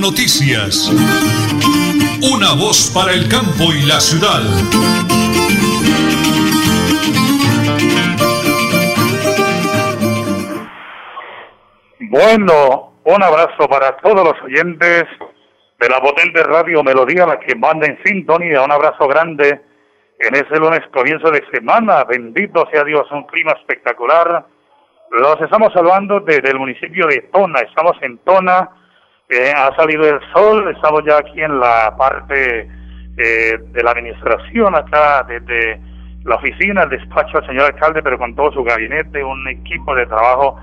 Noticias. 0.00 0.90
Una 2.32 2.54
voz 2.54 2.90
para 2.94 3.12
el 3.12 3.28
campo 3.28 3.64
y 3.70 3.86
la 3.86 4.00
ciudad. 4.00 4.40
Bueno, 12.08 12.94
un 13.04 13.22
abrazo 13.22 13.68
para 13.68 13.98
todos 13.98 14.24
los 14.24 14.42
oyentes 14.42 15.04
de 15.78 15.88
la 15.88 16.00
potente 16.00 16.42
radio 16.44 16.82
Melodía, 16.82 17.26
la 17.26 17.38
que 17.38 17.54
manda 17.54 17.86
en 17.86 18.02
sintonía. 18.02 18.62
Un 18.62 18.72
abrazo 18.72 19.06
grande 19.06 19.60
en 20.18 20.34
ese 20.34 20.56
lunes 20.56 20.80
comienzo 20.94 21.30
de 21.30 21.44
semana. 21.52 22.04
Bendito 22.04 22.66
sea 22.72 22.84
Dios, 22.84 23.06
un 23.12 23.24
clima 23.24 23.52
espectacular. 23.52 24.46
Los 25.10 25.40
estamos 25.42 25.74
saludando 25.74 26.20
desde 26.20 26.50
el 26.50 26.58
municipio 26.58 27.06
de 27.06 27.28
Tona. 27.32 27.60
Estamos 27.60 27.96
en 28.00 28.16
Tona. 28.18 28.79
Eh, 29.30 29.52
ha 29.56 29.74
salido 29.76 30.02
el 30.08 30.20
sol. 30.34 30.70
Estamos 30.74 31.02
ya 31.06 31.18
aquí 31.18 31.40
en 31.40 31.60
la 31.60 31.94
parte 31.96 32.68
eh, 33.16 33.58
de 33.72 33.82
la 33.82 33.92
administración, 33.92 34.74
acá 34.74 35.24
desde 35.28 35.80
la 36.24 36.34
oficina, 36.36 36.82
el 36.82 36.90
despacho 36.90 37.38
del 37.38 37.46
señor 37.46 37.66
alcalde, 37.66 38.02
pero 38.02 38.18
con 38.18 38.34
todo 38.34 38.52
su 38.52 38.64
gabinete, 38.64 39.22
un 39.22 39.46
equipo 39.48 39.94
de 39.94 40.06
trabajo 40.06 40.58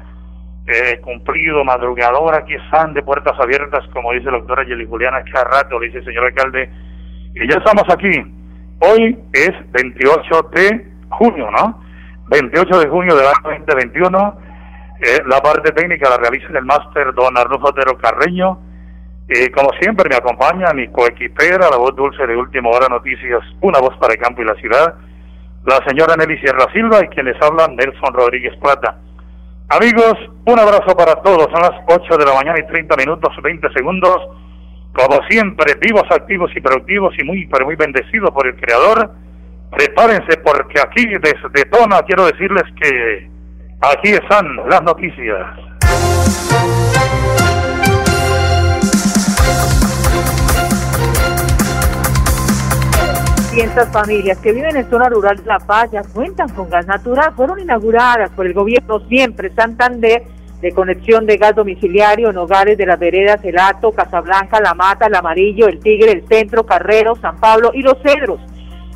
eh, 0.67 0.99
cumplido, 1.01 1.63
madrugador. 1.63 2.35
Aquí 2.35 2.55
están 2.55 2.93
de 2.93 3.01
puertas 3.03 3.39
abiertas, 3.39 3.87
como 3.93 4.11
dice 4.11 4.25
la 4.25 4.37
doctora 4.37 4.65
Yeli 4.65 4.85
Juliana, 4.85 5.23
cada 5.31 5.45
rato, 5.45 5.79
le 5.79 5.87
dice 5.87 5.99
el 5.99 6.05
señor 6.05 6.25
alcalde. 6.25 6.69
Y 7.35 7.49
ya 7.49 7.57
estamos 7.57 7.85
aquí 7.89 8.21
Hoy 8.79 9.17
es 9.33 9.51
28 9.71 10.49
de 10.53 10.85
junio, 11.09 11.49
¿no? 11.49 11.83
28 12.29 12.79
de 12.79 12.89
junio 12.89 13.15
del 13.15 13.25
año 13.25 13.65
2021. 13.65 14.46
Eh, 14.99 15.21
la 15.27 15.41
parte 15.41 15.71
técnica 15.71 16.09
la 16.09 16.17
realiza 16.17 16.47
el 16.49 16.65
máster 16.65 17.13
don 17.13 17.37
Arnulfo 17.37 17.69
Otero 17.69 17.97
Carreño. 17.97 18.59
Y 19.29 19.49
como 19.49 19.69
siempre 19.79 20.09
me 20.09 20.15
acompaña 20.15 20.73
mi 20.73 20.87
coequipera, 20.87 21.69
la 21.69 21.77
voz 21.77 21.95
dulce 21.95 22.25
de 22.25 22.35
Última 22.35 22.69
Hora 22.69 22.87
Noticias, 22.87 23.41
una 23.59 23.79
voz 23.79 23.95
para 23.97 24.13
el 24.13 24.19
campo 24.19 24.41
y 24.41 24.45
la 24.45 24.55
ciudad, 24.55 24.95
la 25.65 25.83
señora 25.85 26.15
Nelly 26.15 26.39
Sierra 26.39 26.71
Silva 26.71 27.03
y 27.03 27.09
quienes 27.09 27.35
hablan 27.41 27.75
Nelson 27.75 28.13
Rodríguez 28.13 28.55
Plata. 28.61 28.97
Amigos, 29.67 30.13
un 30.45 30.57
abrazo 30.57 30.95
para 30.95 31.15
todos. 31.15 31.47
Son 31.51 31.61
las 31.61 31.75
8 31.87 32.17
de 32.17 32.25
la 32.25 32.33
mañana 32.35 32.57
y 32.57 32.67
30 32.67 32.95
minutos, 32.95 33.35
20 33.43 33.67
segundos 33.73 34.17
como 34.97 35.21
siempre, 35.29 35.75
vivos, 35.79 36.05
activos 36.09 36.49
y 36.55 36.59
productivos 36.59 37.13
y 37.19 37.23
muy, 37.23 37.45
pero 37.47 37.65
muy 37.65 37.75
bendecidos 37.75 38.31
por 38.31 38.47
el 38.47 38.55
Creador. 38.55 39.11
Prepárense 39.69 40.37
porque 40.43 40.79
aquí 40.79 41.05
desde 41.05 41.65
Tona 41.69 42.01
quiero 42.01 42.25
decirles 42.25 42.63
que 42.81 43.29
aquí 43.81 44.09
están 44.09 44.45
las 44.69 44.81
noticias. 44.83 45.45
Cientos 53.51 53.87
familias 53.89 54.37
que 54.37 54.51
viven 54.51 54.75
en 54.75 54.87
zona 54.89 55.09
rural 55.09 55.37
de 55.37 55.45
La 55.45 55.57
Paz 55.59 55.89
ya 55.91 56.03
cuentan 56.13 56.49
con 56.49 56.69
gas 56.69 56.85
natural. 56.85 57.33
Fueron 57.35 57.59
inauguradas 57.59 58.29
por 58.31 58.45
el 58.45 58.53
gobierno 58.53 58.99
siempre 59.07 59.51
Santander 59.55 60.23
de 60.61 60.71
conexión 60.71 61.25
de 61.25 61.37
gas 61.37 61.55
domiciliario 61.55 62.29
en 62.29 62.37
hogares 62.37 62.77
de 62.77 62.85
las 62.85 62.99
veredas 62.99 63.43
El 63.43 63.57
Alto, 63.57 63.91
Casablanca, 63.91 64.59
La 64.59 64.73
Mata, 64.73 65.07
El 65.07 65.15
Amarillo, 65.15 65.67
El 65.67 65.79
Tigre, 65.79 66.11
El 66.11 66.27
Centro, 66.27 66.65
Carrero, 66.65 67.15
San 67.15 67.39
Pablo 67.39 67.71
y 67.73 67.81
Los 67.81 67.97
Cedros. 68.03 68.39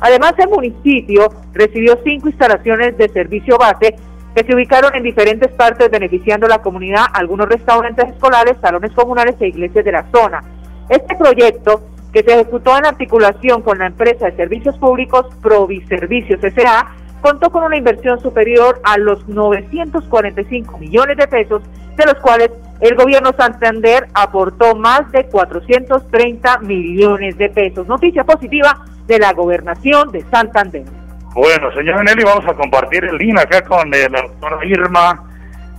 Además, 0.00 0.34
el 0.38 0.48
municipio 0.48 1.28
recibió 1.52 1.98
cinco 2.04 2.28
instalaciones 2.28 2.96
de 2.96 3.08
servicio 3.08 3.56
base 3.56 3.94
que 4.34 4.44
se 4.44 4.54
ubicaron 4.54 4.94
en 4.94 5.02
diferentes 5.02 5.50
partes 5.52 5.90
beneficiando 5.90 6.46
a 6.46 6.48
la 6.48 6.62
comunidad, 6.62 7.04
algunos 7.12 7.48
restaurantes 7.48 8.08
escolares, 8.08 8.56
salones 8.60 8.92
comunales 8.92 9.36
e 9.40 9.48
iglesias 9.48 9.84
de 9.84 9.92
la 9.92 10.06
zona. 10.10 10.42
Este 10.88 11.16
proyecto, 11.16 11.82
que 12.12 12.22
se 12.22 12.34
ejecutó 12.34 12.76
en 12.76 12.86
articulación 12.86 13.62
con 13.62 13.78
la 13.78 13.86
empresa 13.86 14.26
de 14.26 14.36
servicios 14.36 14.76
públicos 14.78 15.26
Proviservicios 15.42 16.42
S.A., 16.42 16.94
contó 17.20 17.50
con 17.50 17.64
una 17.64 17.76
inversión 17.76 18.20
superior 18.20 18.80
a 18.84 18.98
los 18.98 19.26
945 19.28 20.78
millones 20.78 21.16
de 21.16 21.28
pesos, 21.28 21.62
de 21.96 22.04
los 22.04 22.14
cuales 22.14 22.50
el 22.80 22.96
gobierno 22.96 23.30
Santander 23.38 24.08
aportó 24.12 24.74
más 24.74 25.10
de 25.12 25.26
430 25.26 26.58
millones 26.58 27.38
de 27.38 27.48
pesos. 27.48 27.86
Noticia 27.86 28.24
positiva 28.24 28.84
de 29.06 29.18
la 29.20 29.32
gobernación 29.32 30.10
de 30.10 30.22
Santander. 30.30 31.01
Bueno, 31.34 31.72
señor 31.72 32.04
Nelly, 32.04 32.24
vamos 32.24 32.44
a 32.46 32.52
compartir 32.52 33.04
el 33.04 33.16
link 33.16 33.38
acá 33.38 33.62
con 33.62 33.92
el 33.94 34.12
doctor 34.12 34.66
Irma, 34.66 35.30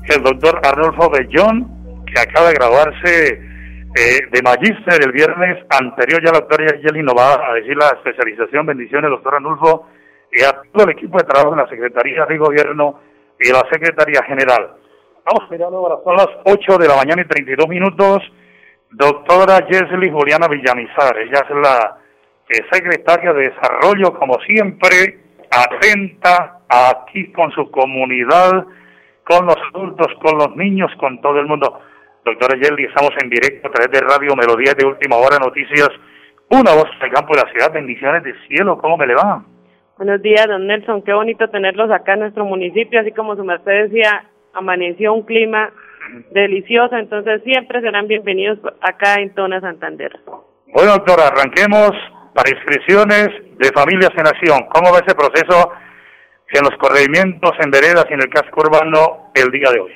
el 0.09 0.23
doctor 0.23 0.59
Arnulfo 0.63 1.11
Bellón, 1.11 2.03
que 2.07 2.19
acaba 2.19 2.47
de 2.47 2.55
graduarse 2.55 3.33
eh, 3.95 4.27
de 4.31 4.41
magíster 4.41 5.03
el 5.03 5.11
viernes 5.11 5.63
anterior. 5.69 6.23
Ya 6.25 6.31
la 6.31 6.39
doctora 6.39 6.65
Yeli 6.81 7.03
nos 7.03 7.13
va 7.15 7.51
a 7.51 7.53
decir 7.53 7.77
la 7.77 7.89
especialización. 7.89 8.65
Bendiciones, 8.65 9.11
doctor 9.11 9.35
Arnulfo 9.35 9.89
y 10.31 10.41
a 10.41 10.59
todo 10.71 10.85
el 10.85 10.89
equipo 10.89 11.19
de 11.19 11.25
trabajo 11.25 11.55
de 11.55 11.61
la 11.61 11.69
Secretaría 11.69 12.25
de 12.25 12.37
Gobierno 12.39 12.99
y 13.39 13.51
la 13.51 13.61
Secretaría 13.71 14.23
General. 14.23 14.73
Vamos 15.23 15.51
mirando 15.51 15.77
ahora, 15.77 15.97
son 16.03 16.15
las 16.15 16.29
8 16.45 16.77
de 16.79 16.87
la 16.87 16.95
mañana 16.95 17.21
y 17.21 17.25
32 17.25 17.67
minutos. 17.67 18.23
Doctora 18.89 19.59
Jesly 19.69 20.09
Juliana 20.09 20.47
Villamizar, 20.47 21.15
ella 21.19 21.45
es 21.47 21.55
la 21.55 21.97
eh, 22.49 22.65
secretaria 22.71 23.33
de 23.33 23.49
Desarrollo, 23.49 24.17
como 24.17 24.39
siempre, 24.41 25.22
atenta 25.53 26.59
aquí 26.69 27.31
con 27.31 27.51
su 27.51 27.69
comunidad, 27.69 28.65
con 29.25 29.45
los 29.45 29.57
adultos, 29.73 30.07
con 30.21 30.37
los 30.37 30.55
niños, 30.55 30.91
con 30.99 31.21
todo 31.21 31.39
el 31.39 31.45
mundo. 31.45 31.79
Doctora 32.25 32.57
Yesli, 32.57 32.85
estamos 32.85 33.11
en 33.21 33.29
directo 33.29 33.67
a 33.67 33.71
través 33.71 33.91
de 33.91 34.07
Radio 34.07 34.35
Melodía 34.35 34.73
de 34.77 34.85
Última 34.85 35.17
Hora 35.17 35.37
Noticias. 35.39 35.89
Una 36.49 36.73
voz 36.73 36.89
del 36.99 37.11
campo 37.11 37.35
de 37.35 37.41
la 37.43 37.51
ciudad, 37.51 37.73
bendiciones 37.73 38.23
de 38.23 38.33
cielo, 38.47 38.77
¿cómo 38.77 38.97
me 38.97 39.07
le 39.07 39.15
va? 39.15 39.43
Buenos 39.97 40.21
días, 40.21 40.47
don 40.47 40.65
Nelson. 40.67 41.03
Qué 41.03 41.13
bonito 41.13 41.47
tenerlos 41.49 41.91
acá 41.91 42.13
en 42.13 42.21
nuestro 42.21 42.45
municipio. 42.45 42.99
Así 42.99 43.11
como 43.11 43.35
su 43.35 43.43
merced 43.43 43.89
decía, 43.89 44.25
amaneció 44.53 45.13
un 45.13 45.23
clima 45.23 45.71
delicioso. 46.31 46.95
Entonces, 46.95 47.43
siempre 47.43 47.81
serán 47.81 48.07
bienvenidos 48.07 48.59
acá 48.81 49.15
en 49.15 49.33
Tona 49.33 49.61
Santander. 49.61 50.19
Bueno, 50.73 50.93
doctora, 50.93 51.27
arranquemos 51.27 51.91
para 52.33 52.49
inscripciones 52.49 53.29
de 53.57 53.71
Familias 53.73 54.11
en 54.17 54.27
Acción. 54.27 54.65
¿Cómo 54.73 54.91
va 54.91 54.99
ese 54.99 55.15
proceso 55.15 55.71
en 56.49 56.63
los 56.63 56.77
corregimientos, 56.77 57.51
en 57.59 57.71
veredas 57.71 58.05
y 58.09 58.13
en 58.13 58.21
el 58.21 58.29
casco 58.29 58.61
urbano 58.61 59.31
el 59.33 59.51
día 59.51 59.71
de 59.71 59.79
hoy? 59.79 59.91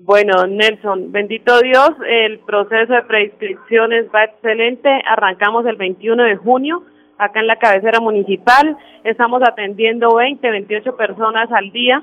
Bueno, 0.00 0.46
Nelson, 0.46 1.10
bendito 1.10 1.60
Dios, 1.60 1.90
el 2.06 2.38
proceso 2.40 2.92
de 2.92 3.02
preinscripciones 3.02 4.06
va 4.14 4.24
excelente. 4.24 4.88
Arrancamos 5.06 5.66
el 5.66 5.76
21 5.76 6.22
de 6.22 6.36
junio 6.36 6.84
acá 7.18 7.40
en 7.40 7.48
la 7.48 7.56
cabecera 7.56 7.98
municipal. 7.98 8.76
Estamos 9.02 9.42
atendiendo 9.42 10.14
20, 10.14 10.50
28 10.50 10.96
personas 10.96 11.50
al 11.50 11.72
día. 11.72 12.02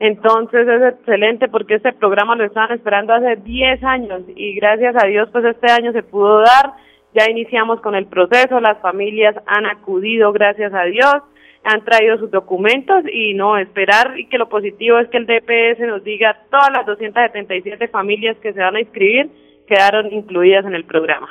Entonces 0.00 0.66
es 0.66 0.94
excelente 0.94 1.48
porque 1.48 1.74
este 1.74 1.92
programa 1.92 2.34
lo 2.34 2.44
estaban 2.44 2.72
esperando 2.72 3.12
hace 3.12 3.36
10 3.36 3.84
años 3.84 4.22
y 4.34 4.54
gracias 4.56 4.96
a 5.00 5.06
Dios 5.06 5.28
pues 5.30 5.44
este 5.44 5.70
año 5.70 5.92
se 5.92 6.02
pudo 6.02 6.40
dar. 6.40 6.72
Ya 7.14 7.30
iniciamos 7.30 7.80
con 7.80 7.94
el 7.94 8.06
proceso, 8.06 8.60
las 8.60 8.80
familias 8.80 9.36
han 9.46 9.66
acudido 9.66 10.32
gracias 10.32 10.74
a 10.74 10.84
Dios, 10.84 11.14
han 11.62 11.84
traído 11.84 12.18
sus 12.18 12.30
documentos 12.30 13.04
y 13.10 13.34
no 13.34 13.56
esperar 13.56 14.18
y 14.18 14.26
que 14.26 14.36
lo 14.36 14.48
positivo 14.48 14.98
es 14.98 15.08
que 15.08 15.18
el 15.18 15.26
DPS 15.26 15.80
nos 15.86 16.04
diga 16.04 16.36
todas 16.50 16.70
las 16.72 16.84
277 16.86 17.88
familias 17.88 18.36
que 18.42 18.52
se 18.52 18.60
van 18.60 18.76
a 18.76 18.80
inscribir 18.80 19.30
quedaron 19.66 20.12
incluidas 20.12 20.66
en 20.66 20.74
el 20.74 20.84
programa. 20.84 21.28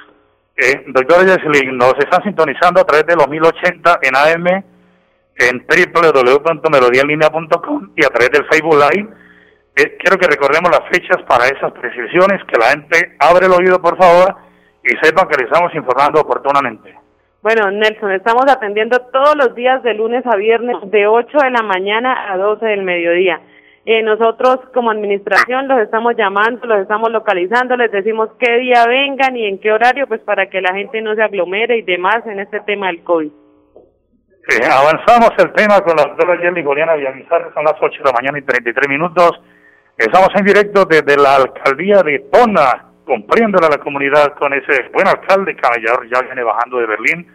Eh, 0.55 0.83
doctora 0.88 1.23
Jesselyn, 1.23 1.77
nos 1.77 1.94
están 2.00 2.23
sintonizando 2.23 2.81
a 2.81 2.85
través 2.85 3.05
de 3.07 3.15
los 3.15 3.27
1080 3.27 4.00
en 4.03 4.15
AM, 4.15 4.47
en 5.35 5.65
www.melodialinea.com 5.67 7.91
y 7.95 8.05
a 8.05 8.09
través 8.09 8.29
del 8.31 8.45
Facebook 8.45 8.75
Live. 8.75 9.09
Eh, 9.75 9.97
quiero 9.97 10.17
que 10.17 10.27
recordemos 10.27 10.69
las 10.71 10.88
fechas 10.89 11.17
para 11.27 11.45
esas 11.45 11.71
precisiones, 11.73 12.44
que 12.45 12.59
la 12.59 12.68
gente 12.68 13.18
abre 13.19 13.47
el 13.47 13.51
oído, 13.51 13.81
por 13.81 13.97
favor, 13.97 14.35
y 14.83 15.06
sepan 15.06 15.27
que 15.27 15.38
le 15.38 15.45
estamos 15.45 15.74
informando 15.75 16.21
oportunamente. 16.21 16.94
Bueno, 17.41 17.69
Nelson, 17.71 18.12
estamos 18.13 18.45
atendiendo 18.47 19.00
todos 19.12 19.35
los 19.35 19.53
días 19.53 19.83
de 19.83 19.94
lunes 19.94 20.25
a 20.25 20.35
viernes 20.38 20.77
de 20.85 21.07
8 21.07 21.38
de 21.44 21.51
la 21.51 21.62
mañana 21.62 22.31
a 22.31 22.38
12 22.38 22.65
del 22.65 22.83
mediodía. 22.83 23.41
Eh, 23.85 24.01
nosotros 24.01 24.59
como 24.74 24.91
administración 24.91 25.68
los 25.68 25.80
estamos 25.80 26.15
llamando, 26.15 26.65
los 26.65 26.80
estamos 26.80 27.12
localizando, 27.12 27.75
les 27.75 27.91
decimos 27.91 28.30
qué 28.39 28.59
día 28.59 28.85
vengan 28.88 29.35
y 29.35 29.45
en 29.45 29.59
qué 29.59 29.74
horario, 29.74 30.07
pues 30.07 30.21
para 30.21 30.50
que 30.50 30.62
la 30.62 30.74
gente 30.74 31.01
no 31.01 31.15
se 31.15 31.21
aglomere 31.21 31.77
y 31.77 31.81
demás 31.81 32.25
en 32.25 32.39
este 32.39 32.62
tema 32.62 32.88
del 32.88 33.03
COVID. 33.03 33.30
avanzamos 34.71 35.31
el 35.38 35.51
tema 35.51 35.81
con 35.81 35.97
la 35.97 36.03
doctora 36.03 36.38
Jelly 36.38 36.63
Goliana 36.63 36.95
Villamizar, 36.95 37.51
son 37.53 37.65
las 37.65 37.75
8 37.77 38.03
de 38.03 38.06
la 38.06 38.13
mañana 38.13 38.39
y 38.39 38.44
33 38.44 38.88
minutos. 38.88 39.31
Estamos 39.97 40.30
en 40.35 40.45
directo 40.45 40.85
desde 40.85 41.18
la 41.18 41.35
alcaldía 41.35 42.01
de 42.03 42.19
Tona, 42.31 42.93
cumpliéndole 43.05 43.67
a 43.67 43.69
la 43.69 43.77
comunidad 43.77 44.33
con 44.35 44.53
ese 44.53 44.89
buen 44.94 45.07
alcalde 45.07 45.55
caballador, 45.55 46.07
ya 46.09 46.21
viene 46.21 46.44
bajando 46.44 46.77
de 46.79 46.88
Berlín, 46.88 47.27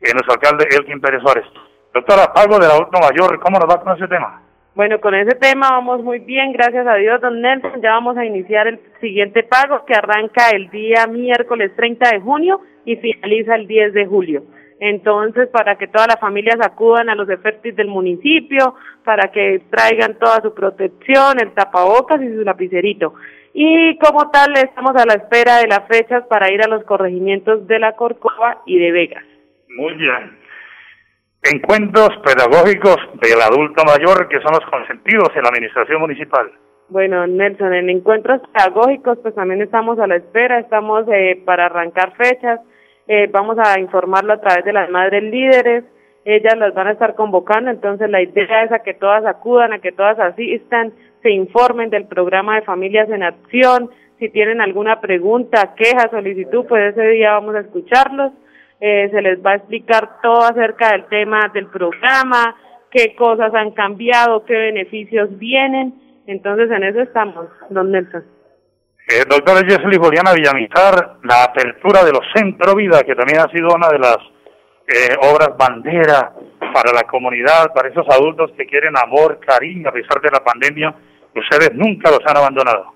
eh, 0.00 0.12
nuestro 0.12 0.34
alcalde 0.34 0.68
Elkin 0.70 1.00
Pérez 1.00 1.20
Suárez. 1.22 1.44
Doctora, 1.92 2.32
pago 2.32 2.58
del 2.58 2.70
adulto 2.70 2.98
mayor, 3.00 3.40
¿cómo 3.40 3.58
nos 3.58 3.68
va 3.68 3.82
con 3.82 3.96
ese 3.96 4.06
tema? 4.08 4.42
Bueno, 4.74 5.00
con 5.00 5.14
ese 5.14 5.34
tema 5.36 5.68
vamos 5.70 6.02
muy 6.04 6.20
bien, 6.20 6.52
gracias 6.52 6.86
a 6.86 6.94
Dios, 6.94 7.20
don 7.20 7.40
Nelson. 7.40 7.82
Ya 7.82 7.90
vamos 7.90 8.16
a 8.16 8.24
iniciar 8.24 8.68
el 8.68 8.80
siguiente 9.00 9.42
pago 9.42 9.84
que 9.84 9.94
arranca 9.94 10.50
el 10.50 10.70
día 10.70 11.06
miércoles 11.08 11.72
30 11.74 12.10
de 12.10 12.20
junio 12.20 12.60
y 12.84 12.96
finaliza 12.96 13.56
el 13.56 13.66
10 13.66 13.92
de 13.92 14.06
julio. 14.06 14.44
Entonces, 14.80 15.48
para 15.48 15.76
que 15.76 15.88
todas 15.88 16.08
las 16.08 16.18
familias 16.18 16.56
acudan 16.62 17.10
a 17.10 17.14
los 17.14 17.28
efectos 17.28 17.76
del 17.76 17.88
municipio, 17.88 18.74
para 19.04 19.30
que 19.30 19.62
traigan 19.70 20.18
toda 20.18 20.40
su 20.40 20.54
protección, 20.54 21.38
el 21.38 21.52
tapabocas 21.52 22.20
y 22.22 22.34
su 22.34 22.40
lapicerito. 22.40 23.14
Y 23.52 23.98
como 23.98 24.30
tal, 24.30 24.56
estamos 24.56 24.92
a 24.96 25.04
la 25.04 25.14
espera 25.14 25.58
de 25.58 25.68
las 25.68 25.86
fechas 25.86 26.24
para 26.28 26.50
ir 26.50 26.62
a 26.62 26.68
los 26.68 26.82
corregimientos 26.84 27.66
de 27.66 27.78
la 27.78 27.92
Corcova 27.92 28.62
y 28.64 28.78
de 28.78 28.90
Vegas. 28.90 29.24
Muy 29.76 29.94
bien. 29.94 30.38
Encuentros 31.42 32.10
pedagógicos 32.24 32.96
del 33.20 33.40
adulto 33.40 33.82
mayor 33.84 34.28
que 34.28 34.40
son 34.40 34.52
los 34.52 34.70
consentidos 34.70 35.28
en 35.34 35.42
la 35.42 35.48
administración 35.48 36.00
municipal. 36.00 36.50
Bueno, 36.88 37.26
Nelson, 37.26 37.72
en 37.74 37.88
encuentros 37.88 38.40
pedagógicos 38.52 39.18
pues 39.22 39.34
también 39.34 39.62
estamos 39.62 39.98
a 39.98 40.06
la 40.06 40.16
espera, 40.16 40.58
estamos 40.58 41.04
eh, 41.12 41.42
para 41.44 41.66
arrancar 41.66 42.14
fechas, 42.16 42.60
eh, 43.12 43.28
vamos 43.28 43.58
a 43.58 43.80
informarlo 43.80 44.34
a 44.34 44.40
través 44.40 44.64
de 44.64 44.72
las 44.72 44.88
madres 44.88 45.24
líderes, 45.24 45.82
ellas 46.24 46.56
las 46.56 46.72
van 46.74 46.86
a 46.86 46.92
estar 46.92 47.16
convocando, 47.16 47.68
entonces 47.68 48.08
la 48.08 48.22
idea 48.22 48.62
es 48.62 48.70
a 48.70 48.84
que 48.84 48.94
todas 48.94 49.26
acudan, 49.26 49.72
a 49.72 49.80
que 49.80 49.90
todas 49.90 50.16
asistan, 50.20 50.92
se 51.20 51.32
informen 51.32 51.90
del 51.90 52.06
programa 52.06 52.54
de 52.54 52.62
Familias 52.62 53.10
en 53.10 53.24
Acción, 53.24 53.90
si 54.20 54.28
tienen 54.28 54.60
alguna 54.60 55.00
pregunta, 55.00 55.74
queja, 55.74 56.08
solicitud, 56.08 56.66
pues 56.68 56.94
ese 56.94 57.04
día 57.08 57.32
vamos 57.32 57.56
a 57.56 57.62
escucharlos, 57.62 58.30
eh, 58.78 59.08
se 59.10 59.22
les 59.22 59.44
va 59.44 59.54
a 59.54 59.56
explicar 59.56 60.20
todo 60.22 60.44
acerca 60.44 60.92
del 60.92 61.06
tema 61.06 61.50
del 61.52 61.66
programa, 61.66 62.54
qué 62.92 63.16
cosas 63.16 63.52
han 63.54 63.72
cambiado, 63.72 64.44
qué 64.44 64.54
beneficios 64.54 65.36
vienen, 65.36 65.94
entonces 66.28 66.70
en 66.70 66.84
eso 66.84 67.00
estamos, 67.00 67.48
don 67.70 67.90
Nelson. 67.90 68.22
Eh, 69.12 69.24
doctora 69.28 69.66
Jessely 69.66 69.96
Juliana 69.96 70.32
Villamizar, 70.32 71.16
la 71.24 71.42
apertura 71.42 72.04
de 72.04 72.12
los 72.12 72.22
Centro 72.32 72.76
Vida, 72.76 73.02
que 73.02 73.16
también 73.16 73.40
ha 73.40 73.50
sido 73.50 73.74
una 73.74 73.88
de 73.88 73.98
las 73.98 74.18
eh, 74.86 75.16
obras 75.22 75.50
bandera 75.58 76.32
para 76.72 76.92
la 76.92 77.02
comunidad, 77.10 77.72
para 77.74 77.88
esos 77.88 78.06
adultos 78.08 78.52
que 78.56 78.66
quieren 78.66 78.94
amor, 78.96 79.40
cariño, 79.40 79.88
a 79.88 79.92
pesar 79.92 80.20
de 80.20 80.30
la 80.30 80.38
pandemia, 80.44 80.94
ustedes 81.34 81.74
nunca 81.74 82.08
los 82.08 82.20
han 82.24 82.36
abandonado. 82.36 82.94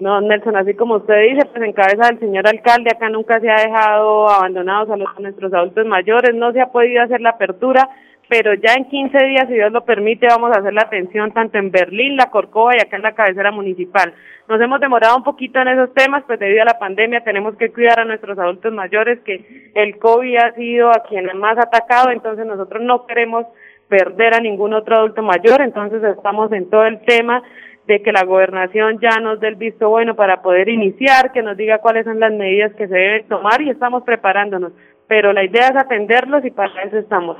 No, 0.00 0.20
Nelson, 0.20 0.54
así 0.54 0.74
como 0.74 0.96
usted 0.96 1.18
dice, 1.30 1.46
pues 1.46 1.62
en 1.62 1.72
cabeza 1.72 2.08
del 2.08 2.18
señor 2.18 2.46
alcalde, 2.46 2.90
acá 2.92 3.08
nunca 3.08 3.40
se 3.40 3.48
ha 3.48 3.56
dejado 3.56 4.28
abandonados 4.28 4.90
a, 4.90 4.98
los, 4.98 5.08
a 5.16 5.20
nuestros 5.20 5.50
adultos 5.54 5.86
mayores, 5.86 6.34
no 6.34 6.52
se 6.52 6.60
ha 6.60 6.66
podido 6.66 7.02
hacer 7.02 7.22
la 7.22 7.30
apertura, 7.30 7.88
pero 8.28 8.54
ya 8.54 8.74
en 8.74 8.86
15 8.86 9.18
días, 9.26 9.48
si 9.48 9.54
Dios 9.54 9.70
lo 9.72 9.84
permite, 9.84 10.26
vamos 10.26 10.50
a 10.56 10.60
hacer 10.60 10.72
la 10.72 10.82
atención 10.82 11.32
tanto 11.32 11.58
en 11.58 11.70
Berlín, 11.70 12.16
la 12.16 12.30
Corcova 12.30 12.72
y 12.74 12.80
acá 12.80 12.96
en 12.96 13.02
la 13.02 13.14
cabecera 13.14 13.50
municipal. 13.50 14.14
Nos 14.48 14.60
hemos 14.60 14.80
demorado 14.80 15.16
un 15.16 15.24
poquito 15.24 15.60
en 15.60 15.68
esos 15.68 15.92
temas, 15.94 16.24
pues 16.26 16.38
debido 16.38 16.62
a 16.62 16.66
la 16.66 16.78
pandemia 16.78 17.22
tenemos 17.22 17.56
que 17.56 17.72
cuidar 17.72 18.00
a 18.00 18.04
nuestros 18.04 18.38
adultos 18.38 18.72
mayores, 18.72 19.20
que 19.20 19.70
el 19.74 19.98
COVID 19.98 20.36
ha 20.36 20.52
sido 20.54 20.90
a 20.90 21.02
quien 21.08 21.26
más 21.38 21.58
atacado, 21.58 22.10
entonces 22.10 22.46
nosotros 22.46 22.82
no 22.82 23.06
queremos 23.06 23.46
perder 23.88 24.34
a 24.34 24.40
ningún 24.40 24.74
otro 24.74 24.96
adulto 24.96 25.22
mayor, 25.22 25.60
entonces 25.60 26.02
estamos 26.02 26.50
en 26.52 26.68
todo 26.70 26.86
el 26.86 27.00
tema 27.04 27.42
de 27.86 28.02
que 28.02 28.12
la 28.12 28.24
gobernación 28.24 28.98
ya 29.00 29.20
nos 29.20 29.40
dé 29.40 29.48
el 29.48 29.56
visto 29.56 29.90
bueno 29.90 30.16
para 30.16 30.40
poder 30.40 30.68
iniciar, 30.68 31.32
que 31.32 31.42
nos 31.42 31.56
diga 31.56 31.78
cuáles 31.78 32.04
son 32.04 32.18
las 32.18 32.32
medidas 32.32 32.72
que 32.74 32.88
se 32.88 32.94
deben 32.94 33.28
tomar 33.28 33.60
y 33.60 33.70
estamos 33.70 34.02
preparándonos. 34.04 34.72
Pero 35.06 35.34
la 35.34 35.44
idea 35.44 35.68
es 35.68 35.76
atenderlos 35.76 36.44
y 36.46 36.50
para 36.50 36.82
eso 36.82 36.98
estamos. 36.98 37.36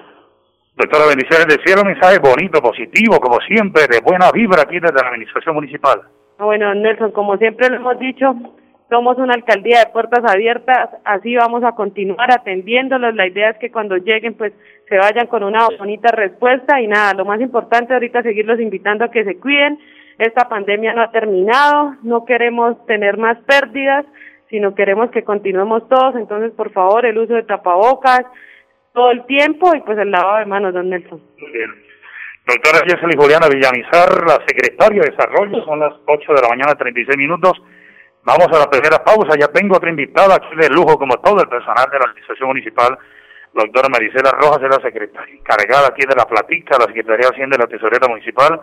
Doctora, 0.76 1.06
bendiciones 1.06 1.46
del 1.46 1.64
cielo, 1.64 1.84
mensaje 1.84 2.18
bonito, 2.18 2.60
positivo, 2.60 3.20
como 3.20 3.38
siempre, 3.46 3.86
de 3.86 4.00
buena 4.00 4.32
vibra 4.32 4.62
aquí 4.62 4.80
desde 4.80 5.00
la 5.00 5.10
administración 5.10 5.54
municipal. 5.54 6.02
Bueno, 6.36 6.74
Nelson, 6.74 7.12
como 7.12 7.36
siempre 7.36 7.68
lo 7.68 7.76
hemos 7.76 7.96
dicho, 8.00 8.34
somos 8.90 9.16
una 9.18 9.34
alcaldía 9.34 9.78
de 9.78 9.92
puertas 9.92 10.24
abiertas, 10.24 10.90
así 11.04 11.36
vamos 11.36 11.62
a 11.62 11.76
continuar 11.76 12.32
atendiéndolos. 12.32 13.14
La 13.14 13.28
idea 13.28 13.50
es 13.50 13.58
que 13.58 13.70
cuando 13.70 13.98
lleguen, 13.98 14.34
pues 14.34 14.52
se 14.88 14.96
vayan 14.98 15.28
con 15.28 15.44
una 15.44 15.68
bonita 15.78 16.10
respuesta 16.10 16.80
y 16.80 16.88
nada, 16.88 17.14
lo 17.14 17.24
más 17.24 17.40
importante 17.40 17.94
ahorita 17.94 18.18
es 18.18 18.24
seguirlos 18.24 18.58
invitando 18.58 19.04
a 19.04 19.12
que 19.12 19.22
se 19.22 19.38
cuiden. 19.38 19.78
Esta 20.18 20.48
pandemia 20.48 20.92
no 20.92 21.02
ha 21.02 21.12
terminado, 21.12 21.94
no 22.02 22.24
queremos 22.24 22.84
tener 22.86 23.16
más 23.16 23.38
pérdidas, 23.46 24.04
sino 24.50 24.74
queremos 24.74 25.12
que 25.12 25.22
continuemos 25.22 25.88
todos. 25.88 26.16
Entonces, 26.16 26.50
por 26.50 26.72
favor, 26.72 27.06
el 27.06 27.16
uso 27.16 27.34
de 27.34 27.44
tapabocas, 27.44 28.24
todo 28.94 29.10
el 29.10 29.26
tiempo 29.26 29.74
y 29.74 29.80
pues 29.80 29.98
el 29.98 30.10
lavado 30.10 30.38
de 30.38 30.46
manos, 30.46 30.72
don 30.72 30.88
Nelson. 30.88 31.20
Muy 31.38 31.50
bien. 31.50 31.70
Doctora 32.46 32.86
Jessely 32.86 33.16
Juliana 33.16 33.48
Villamizar, 33.48 34.22
la 34.24 34.38
secretaria 34.46 35.02
de 35.02 35.10
Desarrollo, 35.10 35.64
son 35.64 35.80
las 35.80 35.94
8 36.06 36.32
de 36.32 36.42
la 36.42 36.48
mañana, 36.48 36.74
36 36.74 37.18
minutos. 37.18 37.60
Vamos 38.22 38.46
a 38.52 38.58
la 38.60 38.70
primera 38.70 39.02
pausa, 39.02 39.36
ya 39.38 39.48
tengo 39.48 39.76
otra 39.76 39.90
invitada 39.90 40.36
aquí 40.36 40.54
de 40.56 40.68
lujo, 40.70 40.96
como 40.96 41.16
todo 41.18 41.42
el 41.42 41.48
personal 41.48 41.90
de 41.90 41.98
la 41.98 42.04
Administración 42.06 42.48
Municipal. 42.48 42.96
Doctora 43.52 43.88
Maricela 43.88 44.30
Rojas 44.30 44.62
es 44.62 44.70
la 44.70 44.82
secretaria 44.82 45.34
encargada 45.34 45.88
aquí 45.88 46.06
de 46.06 46.14
la 46.14 46.24
platica, 46.24 46.78
la 46.78 46.86
Secretaría 46.86 47.28
de 47.28 47.34
Hacienda 47.34 47.56
de 47.56 47.64
la 47.64 47.70
Tesorera 47.70 48.08
Municipal. 48.08 48.60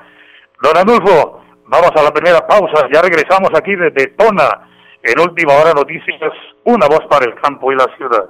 Don 0.62 0.78
Adolfo, 0.78 1.44
vamos 1.68 1.92
a 1.96 2.04
la 2.04 2.12
primera 2.12 2.46
pausa, 2.48 2.88
ya 2.92 3.02
regresamos 3.02 3.50
aquí 3.56 3.76
desde 3.76 4.16
Tona, 4.16 4.70
en 5.04 5.20
Última 5.20 5.54
Hora 5.54 5.74
Noticias, 5.74 6.34
una 6.64 6.88
voz 6.88 7.02
para 7.10 7.26
el 7.26 7.36
campo 7.42 7.72
y 7.72 7.76
la 7.76 7.88
ciudad. 7.98 8.30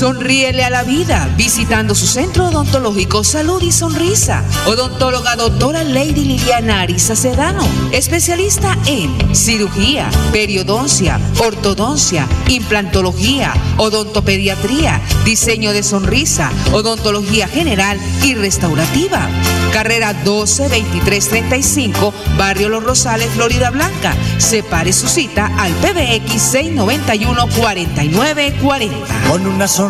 Sonríele 0.00 0.64
a 0.64 0.70
la 0.70 0.82
vida 0.82 1.28
visitando 1.36 1.94
su 1.94 2.06
centro 2.06 2.46
odontológico 2.46 3.22
Salud 3.22 3.60
y 3.60 3.70
Sonrisa. 3.70 4.42
Odontóloga 4.66 5.36
doctora 5.36 5.84
Lady 5.84 6.24
Liliana 6.24 6.80
Arisa 6.80 7.14
Sedano, 7.14 7.68
especialista 7.92 8.78
en 8.86 9.36
cirugía, 9.36 10.08
periodoncia, 10.32 11.20
ortodoncia, 11.38 12.26
implantología, 12.48 13.52
odontopediatría, 13.76 15.02
diseño 15.26 15.74
de 15.74 15.82
sonrisa, 15.82 16.50
odontología 16.72 17.46
general 17.46 18.00
y 18.24 18.34
restaurativa. 18.36 19.28
Carrera 19.70 20.14
12 20.14 20.68
23 20.68 21.28
35, 21.28 22.14
Barrio 22.38 22.70
Los 22.70 22.84
Rosales, 22.84 23.28
Florida 23.34 23.68
Blanca. 23.70 24.14
Separe 24.38 24.94
su 24.94 25.08
cita 25.08 25.52
al 25.58 25.72
PBX 25.74 26.40
691 26.40 27.48
4940. 27.54 29.28
Con 29.28 29.46
una 29.46 29.68
sonrisa 29.68 29.89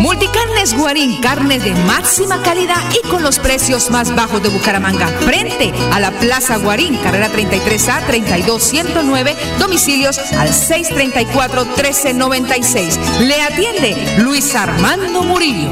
Multicarnes 0.00 0.74
Guarín, 0.76 1.20
carne 1.20 1.58
de 1.58 1.74
máxima 1.84 2.40
calidad 2.42 2.82
y 2.92 3.00
con 3.08 3.22
los 3.22 3.38
precios 3.38 3.90
más 3.90 4.14
bajos 4.14 4.42
de 4.42 4.48
Bucaramanga. 4.48 5.08
Frente 5.08 5.72
a 5.92 6.00
la 6.00 6.10
Plaza 6.12 6.56
Guarín, 6.58 6.96
carrera 6.98 7.30
33A 7.30 8.06
32109, 8.06 9.36
domicilios 9.58 10.18
al 10.34 10.50
634-1396. 10.50 12.98
Le 13.20 13.40
atiende 13.42 14.16
Luis 14.18 14.54
Armando 14.54 15.22
Murillo. 15.22 15.70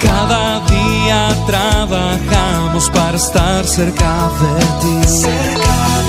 Cada 0.00 0.60
día 0.66 1.36
trabajamos 1.46 2.88
para 2.90 3.16
estar 3.16 3.66
cerca 3.66 4.30
de 4.40 4.64
ti. 4.80 4.98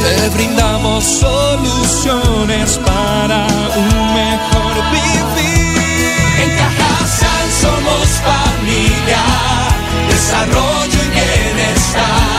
Te 0.01 0.29
brindamos 0.29 1.03
soluciones 1.03 2.79
para 2.85 3.45
un 3.75 4.13
mejor 4.13 4.73
vivir. 4.91 5.59
En 6.41 6.49
Cajasal 6.57 7.38
somos 7.61 8.07
familia, 8.21 9.23
desarrollo 10.07 10.99
y 11.03 11.09
bienestar. 11.09 12.38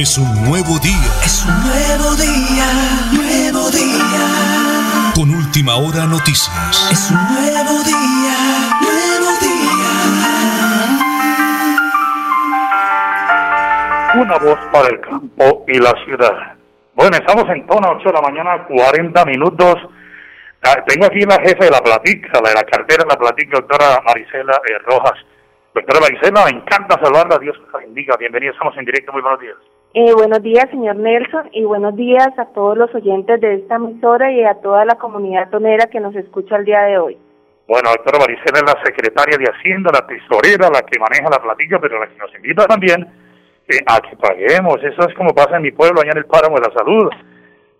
Es 0.00 0.16
un 0.16 0.44
nuevo 0.44 0.78
día. 0.78 1.10
Es 1.24 1.44
un 1.44 1.60
nuevo 1.64 2.14
día, 2.14 2.66
nuevo 3.10 3.68
día. 3.68 5.12
Con 5.12 5.28
última 5.30 5.74
hora 5.74 6.06
noticias. 6.06 6.88
Es 6.92 7.10
un 7.10 7.16
nuevo 7.16 7.82
día, 7.82 8.78
nuevo 8.80 9.30
día. 9.40 9.90
Una 14.22 14.38
voz 14.38 14.58
para 14.72 14.88
el 14.88 15.00
campo 15.00 15.64
y 15.66 15.80
la 15.80 15.92
ciudad. 16.04 16.56
Bueno, 16.94 17.16
estamos 17.16 17.44
en 17.50 17.66
tono 17.66 17.90
8 17.98 18.08
de 18.08 18.12
la 18.12 18.22
mañana, 18.22 18.66
40 18.68 19.24
minutos. 19.24 19.74
Ah, 20.62 20.76
tengo 20.86 21.06
aquí 21.06 21.22
la 21.22 21.40
jefe 21.40 21.64
de 21.64 21.70
la 21.70 21.80
platica, 21.80 22.40
la 22.40 22.50
de 22.50 22.54
la 22.54 22.62
cartera 22.62 23.02
de 23.02 23.10
la 23.10 23.18
platica, 23.18 23.58
doctora 23.58 24.00
Marisela 24.06 24.60
eh, 24.64 24.78
Rojas. 24.86 25.18
Doctora 25.78 26.00
Marisela, 26.00 26.44
me 26.44 26.58
encanta 26.58 26.98
saludarla, 27.00 27.38
Dios 27.38 27.56
la 27.72 27.78
bendiga. 27.78 28.16
Bienvenida, 28.18 28.50
estamos 28.50 28.76
en 28.76 28.84
directo, 28.84 29.12
muy 29.12 29.22
buenos 29.22 29.38
días. 29.38 29.56
Eh, 29.94 30.12
buenos 30.12 30.42
días, 30.42 30.68
señor 30.70 30.96
Nelson, 30.96 31.50
y 31.52 31.62
buenos 31.62 31.94
días 31.94 32.36
a 32.36 32.46
todos 32.46 32.76
los 32.76 32.92
oyentes 32.96 33.40
de 33.40 33.54
esta 33.54 33.76
emisora 33.76 34.32
y 34.32 34.42
a 34.42 34.54
toda 34.54 34.84
la 34.84 34.96
comunidad 34.96 35.50
tonera 35.50 35.86
que 35.86 36.00
nos 36.00 36.16
escucha 36.16 36.56
el 36.56 36.64
día 36.64 36.82
de 36.82 36.98
hoy. 36.98 37.16
Bueno, 37.68 37.90
doctora 37.90 38.18
Marisela 38.18 38.58
es 38.58 38.74
la 38.74 38.84
secretaria 38.84 39.38
de 39.38 39.44
Hacienda, 39.44 39.92
la 39.94 40.04
tesorera, 40.04 40.68
la 40.68 40.82
que 40.82 40.98
maneja 40.98 41.30
la 41.30 41.40
platica, 41.40 41.78
pero 41.78 42.00
la 42.00 42.08
que 42.08 42.18
nos 42.18 42.34
invita 42.34 42.66
también 42.66 43.06
eh, 43.68 43.78
a 43.86 44.00
que 44.00 44.16
paguemos. 44.16 44.82
Eso 44.82 45.08
es 45.08 45.14
como 45.14 45.32
pasa 45.32 45.58
en 45.58 45.62
mi 45.62 45.70
pueblo, 45.70 46.00
allá 46.00 46.10
en 46.10 46.18
el 46.18 46.26
Páramo 46.26 46.56
de 46.56 46.66
la 46.66 46.74
Salud. 46.74 47.08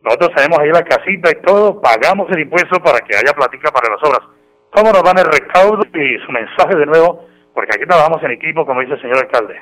Nosotros 0.04 0.30
tenemos 0.36 0.56
ahí 0.60 0.70
la 0.70 0.84
casita 0.84 1.32
y 1.32 1.42
todo, 1.44 1.80
pagamos 1.80 2.30
el 2.30 2.42
impuesto 2.42 2.78
para 2.78 3.00
que 3.00 3.16
haya 3.16 3.34
platica 3.34 3.72
para 3.72 3.90
las 3.90 4.02
obras. 4.06 4.22
¿Cómo 4.70 4.92
nos 4.92 5.02
van 5.02 5.18
el 5.18 5.26
recaudo 5.26 5.82
y 5.82 6.18
su 6.24 6.30
mensaje 6.30 6.76
de 6.76 6.86
nuevo? 6.86 7.26
Porque 7.58 7.74
aquí 7.74 7.86
trabajamos 7.86 8.22
en 8.22 8.30
equipo, 8.30 8.64
como 8.64 8.82
dice 8.82 8.92
el 8.92 9.00
señor 9.00 9.18
alcalde. 9.18 9.56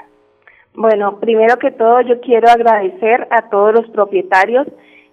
Bueno, 0.75 1.19
primero 1.19 1.57
que 1.57 1.71
todo 1.71 2.03
yo 2.03 2.21
quiero 2.21 2.47
agradecer 2.47 3.27
a 3.31 3.49
todos 3.49 3.73
los 3.73 3.89
propietarios 3.89 4.67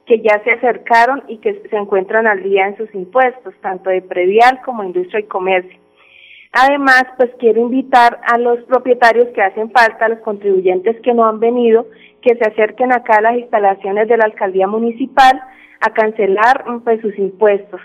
que 0.05 0.19
ya 0.19 0.43
se 0.43 0.51
acercaron 0.51 1.23
y 1.29 1.37
que 1.37 1.63
se 1.69 1.77
encuentran 1.77 2.27
al 2.27 2.43
día 2.43 2.67
en 2.67 2.75
sus 2.75 2.93
impuestos, 2.93 3.53
tanto 3.61 3.89
de 3.89 4.01
predial 4.01 4.59
como 4.65 4.83
industria 4.83 5.21
y 5.21 5.27
comercio. 5.27 5.79
Además, 6.51 7.05
pues 7.15 7.31
quiero 7.39 7.61
invitar 7.61 8.19
a 8.29 8.37
los 8.37 8.61
propietarios 8.65 9.29
que 9.29 9.41
hacen 9.41 9.71
falta, 9.71 10.07
a 10.07 10.09
los 10.09 10.19
contribuyentes 10.19 10.99
que 11.03 11.13
no 11.13 11.25
han 11.25 11.39
venido, 11.39 11.85
que 12.21 12.35
se 12.35 12.43
acerquen 12.43 12.91
acá 12.91 13.19
a 13.19 13.21
las 13.21 13.37
instalaciones 13.37 14.09
de 14.09 14.17
la 14.17 14.25
alcaldía 14.25 14.67
municipal 14.67 15.41
a 15.79 15.89
cancelar 15.93 16.65
pues 16.83 16.99
sus 16.99 17.17
impuestos. 17.17 17.79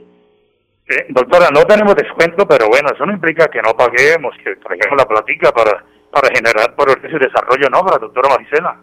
Eh, 0.90 1.06
doctora, 1.10 1.48
no 1.54 1.64
tenemos 1.64 1.96
descuento, 1.96 2.46
pero 2.46 2.68
bueno, 2.68 2.90
eso 2.94 3.06
no 3.06 3.14
implica 3.14 3.48
que 3.48 3.62
no 3.62 3.72
paguemos, 3.72 4.36
que 4.44 4.56
traigamos 4.58 4.98
la 4.98 5.06
platica 5.06 5.52
para, 5.52 5.84
para 6.12 6.28
generar 6.36 6.76
progreso 6.76 7.16
y 7.16 7.20
desarrollo, 7.20 7.70
¿no? 7.70 7.80
Para 7.82 7.96
la 7.96 8.06
doctora 8.08 8.30
Maricela. 8.30 8.82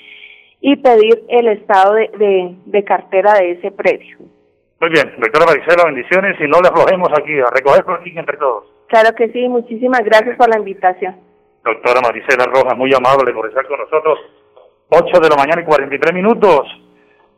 y 0.63 0.75
pedir 0.75 1.23
el 1.29 1.47
estado 1.47 1.95
de, 1.95 2.11
de, 2.19 2.57
de, 2.67 2.83
cartera 2.83 3.35
de 3.35 3.53
ese 3.53 3.71
predio. 3.71 4.17
Muy 4.81 4.91
bien, 4.91 5.13
doctora 5.21 5.47
Maricela, 5.47 5.85
bendiciones 5.85 6.35
y 6.41 6.49
no 6.49 6.61
le 6.61 6.71
aflojemos 6.71 7.09
aquí, 7.17 7.39
a 7.39 7.47
recoger 7.55 7.85
por 7.85 8.01
aquí 8.01 8.13
entre 8.19 8.37
todos. 8.37 8.65
Claro 8.89 9.15
que 9.15 9.29
sí, 9.29 9.49
muchísimas 9.49 10.05
gracias 10.05 10.37
por 10.37 10.49
la 10.49 10.59
invitación. 10.59 11.15
Doctora 11.65 12.03
Maricela 12.03 12.45
Rojas, 12.45 12.77
muy 12.77 12.93
amable 12.93 13.33
por 13.33 13.49
estar 13.49 13.67
con 13.67 13.79
nosotros. 13.79 14.19
8 14.91 15.21
de 15.21 15.29
la 15.31 15.37
mañana 15.37 15.63
y 15.63 15.65
43 15.65 16.13
minutos. 16.13 16.69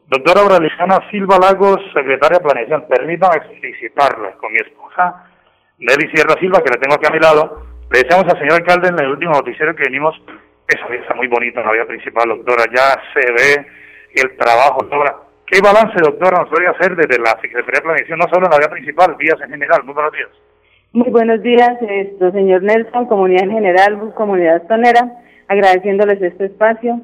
Doctora 0.09 0.40
Aureliana 0.40 0.99
Silva 1.11 1.38
Lagos, 1.38 1.78
secretaria 1.95 2.38
de 2.38 2.45
Planeación, 2.45 2.87
permítame 2.88 3.40
felicitarla 3.61 4.33
con 4.33 4.52
mi 4.52 4.59
esposa, 4.59 5.30
Nelly 5.78 6.11
Sierra 6.11 6.35
Silva, 6.40 6.61
que 6.61 6.71
la 6.71 6.80
tengo 6.80 6.95
aquí 6.97 7.06
a 7.06 7.11
mi 7.11 7.21
lado. 7.21 7.66
Le 7.90 8.02
decíamos 8.02 8.26
al 8.33 8.38
señor 8.38 8.54
alcalde 8.54 8.88
en 8.88 8.99
el 8.99 9.11
último 9.11 9.33
noticiero 9.33 9.75
que 9.75 9.85
venimos, 9.85 10.14
esa 10.66 10.95
está 10.95 11.14
muy 11.14 11.28
bonita 11.28 11.61
en 11.61 11.66
la 11.66 11.73
vía 11.73 11.87
principal, 11.87 12.28
doctora, 12.28 12.64
ya 12.75 12.99
se 13.14 13.33
ve 13.33 13.66
el 14.14 14.37
trabajo, 14.37 14.78
doctora. 14.83 15.16
¿Qué 15.47 15.61
balance, 15.61 15.99
doctora, 16.02 16.40
nos 16.40 16.50
puede 16.50 16.66
hacer 16.66 16.97
desde 16.97 17.23
la 17.23 17.38
Secretaría 17.40 17.78
de 17.78 17.83
Planeación, 17.83 18.18
no 18.18 18.28
solo 18.28 18.47
en 18.47 18.52
la 18.52 18.59
vía 18.59 18.71
principal, 18.71 19.14
vías 19.14 19.40
en 19.40 19.50
general? 19.50 19.85
Muy 19.85 19.95
buenos 19.95 20.12
días. 20.12 20.30
Muy 20.97 21.11
buenos 21.11 21.43
días, 21.43 21.76
esto, 21.83 22.33
señor 22.33 22.62
Nelson, 22.62 23.05
comunidad 23.05 23.43
en 23.43 23.50
general, 23.50 24.15
comunidad 24.15 24.62
tonera, 24.67 25.12
agradeciéndoles 25.47 26.23
este 26.23 26.47
espacio. 26.47 27.03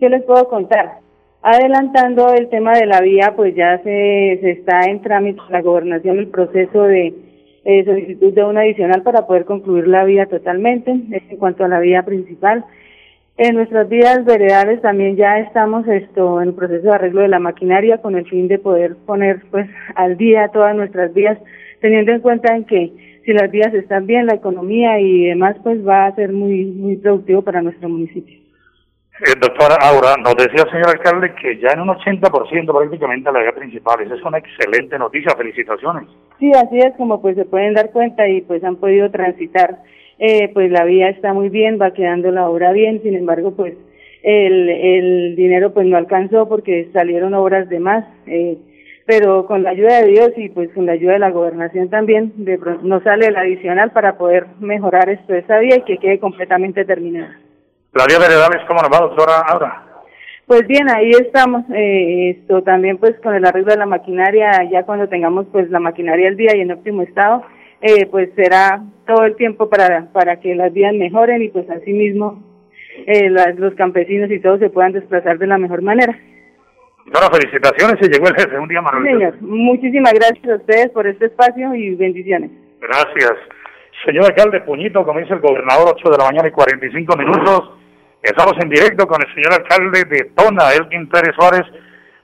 ¿Qué 0.00 0.08
les 0.08 0.24
puedo 0.24 0.48
contar? 0.48 0.98
Adelantando 1.40 2.34
el 2.34 2.48
tema 2.48 2.72
de 2.72 2.86
la 2.86 3.00
vía, 3.00 3.34
pues 3.36 3.54
ya 3.54 3.78
se, 3.84 4.40
se 4.40 4.50
está 4.50 4.80
en 4.90 5.02
trámite 5.02 5.40
la 5.50 5.62
gobernación 5.62 6.18
el 6.18 6.26
proceso 6.26 6.82
de 6.82 7.14
eh, 7.64 7.84
solicitud 7.84 8.34
de 8.34 8.42
una 8.42 8.62
adicional 8.62 9.02
para 9.02 9.24
poder 9.28 9.44
concluir 9.44 9.86
la 9.86 10.02
vía 10.02 10.26
totalmente. 10.26 10.90
En 10.90 11.36
cuanto 11.36 11.64
a 11.64 11.68
la 11.68 11.78
vía 11.78 12.02
principal, 12.02 12.64
en 13.38 13.54
nuestras 13.54 13.88
vías 13.88 14.24
veredales 14.24 14.82
también 14.82 15.16
ya 15.16 15.38
estamos 15.38 15.86
esto 15.86 16.42
en 16.42 16.48
el 16.48 16.54
proceso 16.54 16.88
de 16.88 16.94
arreglo 16.94 17.20
de 17.22 17.28
la 17.28 17.38
maquinaria 17.38 17.98
con 17.98 18.16
el 18.16 18.28
fin 18.28 18.48
de 18.48 18.58
poder 18.58 18.96
poner 19.06 19.42
pues 19.52 19.68
al 19.94 20.16
día 20.16 20.48
todas 20.48 20.74
nuestras 20.74 21.14
vías, 21.14 21.38
teniendo 21.80 22.10
en 22.12 22.20
cuenta 22.20 22.54
en 22.54 22.64
que 22.64 23.20
si 23.24 23.32
las 23.32 23.48
vías 23.50 23.72
están 23.74 24.06
bien, 24.06 24.26
la 24.26 24.34
economía 24.34 24.98
y 24.98 25.26
demás 25.26 25.56
pues 25.62 25.86
va 25.86 26.06
a 26.06 26.14
ser 26.16 26.32
muy 26.32 26.64
muy 26.64 26.96
productivo 26.96 27.42
para 27.42 27.62
nuestro 27.62 27.88
municipio. 27.88 28.36
Eh, 29.20 29.34
doctora 29.40 29.76
Aura, 29.82 30.16
nos 30.16 30.34
decía 30.36 30.62
el 30.64 30.70
señor 30.70 30.88
alcalde 30.88 31.34
que 31.40 31.58
ya 31.58 31.70
en 31.74 31.80
un 31.80 31.88
80% 31.88 32.76
prácticamente 32.76 33.32
la 33.32 33.40
vía 33.40 33.52
principal. 33.52 34.00
Esa 34.00 34.14
es 34.14 34.22
una 34.22 34.38
excelente 34.38 34.98
noticia, 34.98 35.34
felicitaciones. 35.36 36.08
Sí, 36.40 36.50
así 36.52 36.78
es 36.78 36.96
como 36.96 37.20
pues 37.20 37.36
se 37.36 37.44
pueden 37.44 37.74
dar 37.74 37.90
cuenta 37.90 38.26
y 38.28 38.40
pues 38.42 38.64
han 38.64 38.76
podido 38.76 39.10
transitar. 39.10 39.78
Eh, 40.18 40.50
pues 40.52 40.70
la 40.70 40.84
vía 40.84 41.08
está 41.08 41.32
muy 41.32 41.48
bien, 41.48 41.78
va 41.80 41.92
quedando 41.92 42.30
la 42.30 42.48
obra 42.48 42.72
bien, 42.72 43.00
sin 43.02 43.14
embargo 43.14 43.52
pues 43.54 43.74
el, 44.22 44.68
el 44.68 45.36
dinero 45.36 45.72
pues 45.72 45.86
no 45.86 45.96
alcanzó 45.96 46.48
porque 46.48 46.88
salieron 46.92 47.34
obras 47.34 47.68
de 47.68 47.78
más. 47.78 48.04
Eh, 48.26 48.58
pero 49.06 49.46
con 49.46 49.62
la 49.62 49.70
ayuda 49.70 50.02
de 50.02 50.08
Dios 50.08 50.32
y 50.36 50.50
pues 50.50 50.68
con 50.74 50.84
la 50.84 50.92
ayuda 50.92 51.14
de 51.14 51.18
la 51.20 51.30
gobernación 51.30 51.88
también, 51.88 52.32
de 52.36 52.58
pronto 52.58 52.84
nos 52.84 53.02
sale 53.02 53.26
el 53.28 53.36
adicional 53.36 53.90
para 53.92 54.18
poder 54.18 54.46
mejorar 54.60 55.08
esto 55.08 55.34
esa 55.34 55.58
vía 55.60 55.76
y 55.76 55.82
que 55.82 55.96
quede 55.96 56.18
completamente 56.18 56.84
terminada. 56.84 57.38
La 57.94 58.04
vía 58.06 58.18
veredales, 58.18 58.62
¿cómo 58.68 58.82
nos 58.82 58.92
va, 58.92 59.06
doctora 59.06 59.40
Aura? 59.48 59.84
Pues 60.46 60.66
bien, 60.66 60.90
ahí 60.90 61.10
estamos. 61.10 61.64
Eh, 61.74 62.30
esto 62.30 62.62
también, 62.62 62.98
pues, 62.98 63.18
con 63.22 63.34
el 63.34 63.44
arreglo 63.46 63.72
de 63.72 63.78
la 63.78 63.86
maquinaria, 63.86 64.50
ya 64.70 64.82
cuando 64.84 65.08
tengamos, 65.08 65.46
pues, 65.52 65.70
la 65.70 65.80
maquinaria 65.80 66.28
al 66.28 66.36
día 66.36 66.54
y 66.54 66.60
en 66.60 66.72
óptimo 66.72 67.02
estado, 67.02 67.42
eh, 67.80 68.06
pues, 68.06 68.30
será 68.34 68.82
todo 69.06 69.24
el 69.24 69.36
tiempo 69.36 69.68
para 69.68 70.06
para 70.12 70.40
que 70.40 70.54
las 70.54 70.72
vías 70.72 70.94
mejoren 70.94 71.42
y, 71.42 71.48
pues, 71.48 71.68
asimismo, 71.70 72.42
eh, 73.06 73.30
los 73.30 73.74
campesinos 73.74 74.30
y 74.30 74.40
todos 74.40 74.58
se 74.58 74.70
puedan 74.70 74.92
desplazar 74.92 75.38
de 75.38 75.46
la 75.46 75.58
mejor 75.58 75.82
manera. 75.82 76.18
Bueno, 77.10 77.28
felicitaciones, 77.32 77.96
se 78.00 78.10
llegó 78.10 78.28
el 78.28 78.34
jefe, 78.34 78.58
un 78.58 78.68
día 78.68 78.82
maravilloso. 78.82 79.18
Señor, 79.18 79.40
muchísimas 79.40 80.12
gracias 80.12 80.46
a 80.46 80.56
ustedes 80.56 80.90
por 80.90 81.06
este 81.06 81.26
espacio 81.26 81.74
y 81.74 81.94
bendiciones. 81.94 82.50
Gracias. 82.80 83.32
Señor 84.04 84.26
alcalde 84.26 84.60
Puñito, 84.60 85.04
como 85.04 85.18
dice 85.18 85.34
el 85.34 85.40
gobernador, 85.40 85.94
8 85.96 86.10
de 86.10 86.18
la 86.18 86.24
mañana 86.24 86.48
y 86.48 86.52
45 86.52 87.16
minutos. 87.16 87.72
Estamos 88.22 88.54
en 88.60 88.68
directo 88.68 89.06
con 89.06 89.22
el 89.22 89.34
señor 89.34 89.54
alcalde 89.54 90.04
de 90.04 90.30
Tona, 90.36 90.72
Elkin 90.72 91.08
Pérez 91.08 91.34
Suárez. 91.34 91.62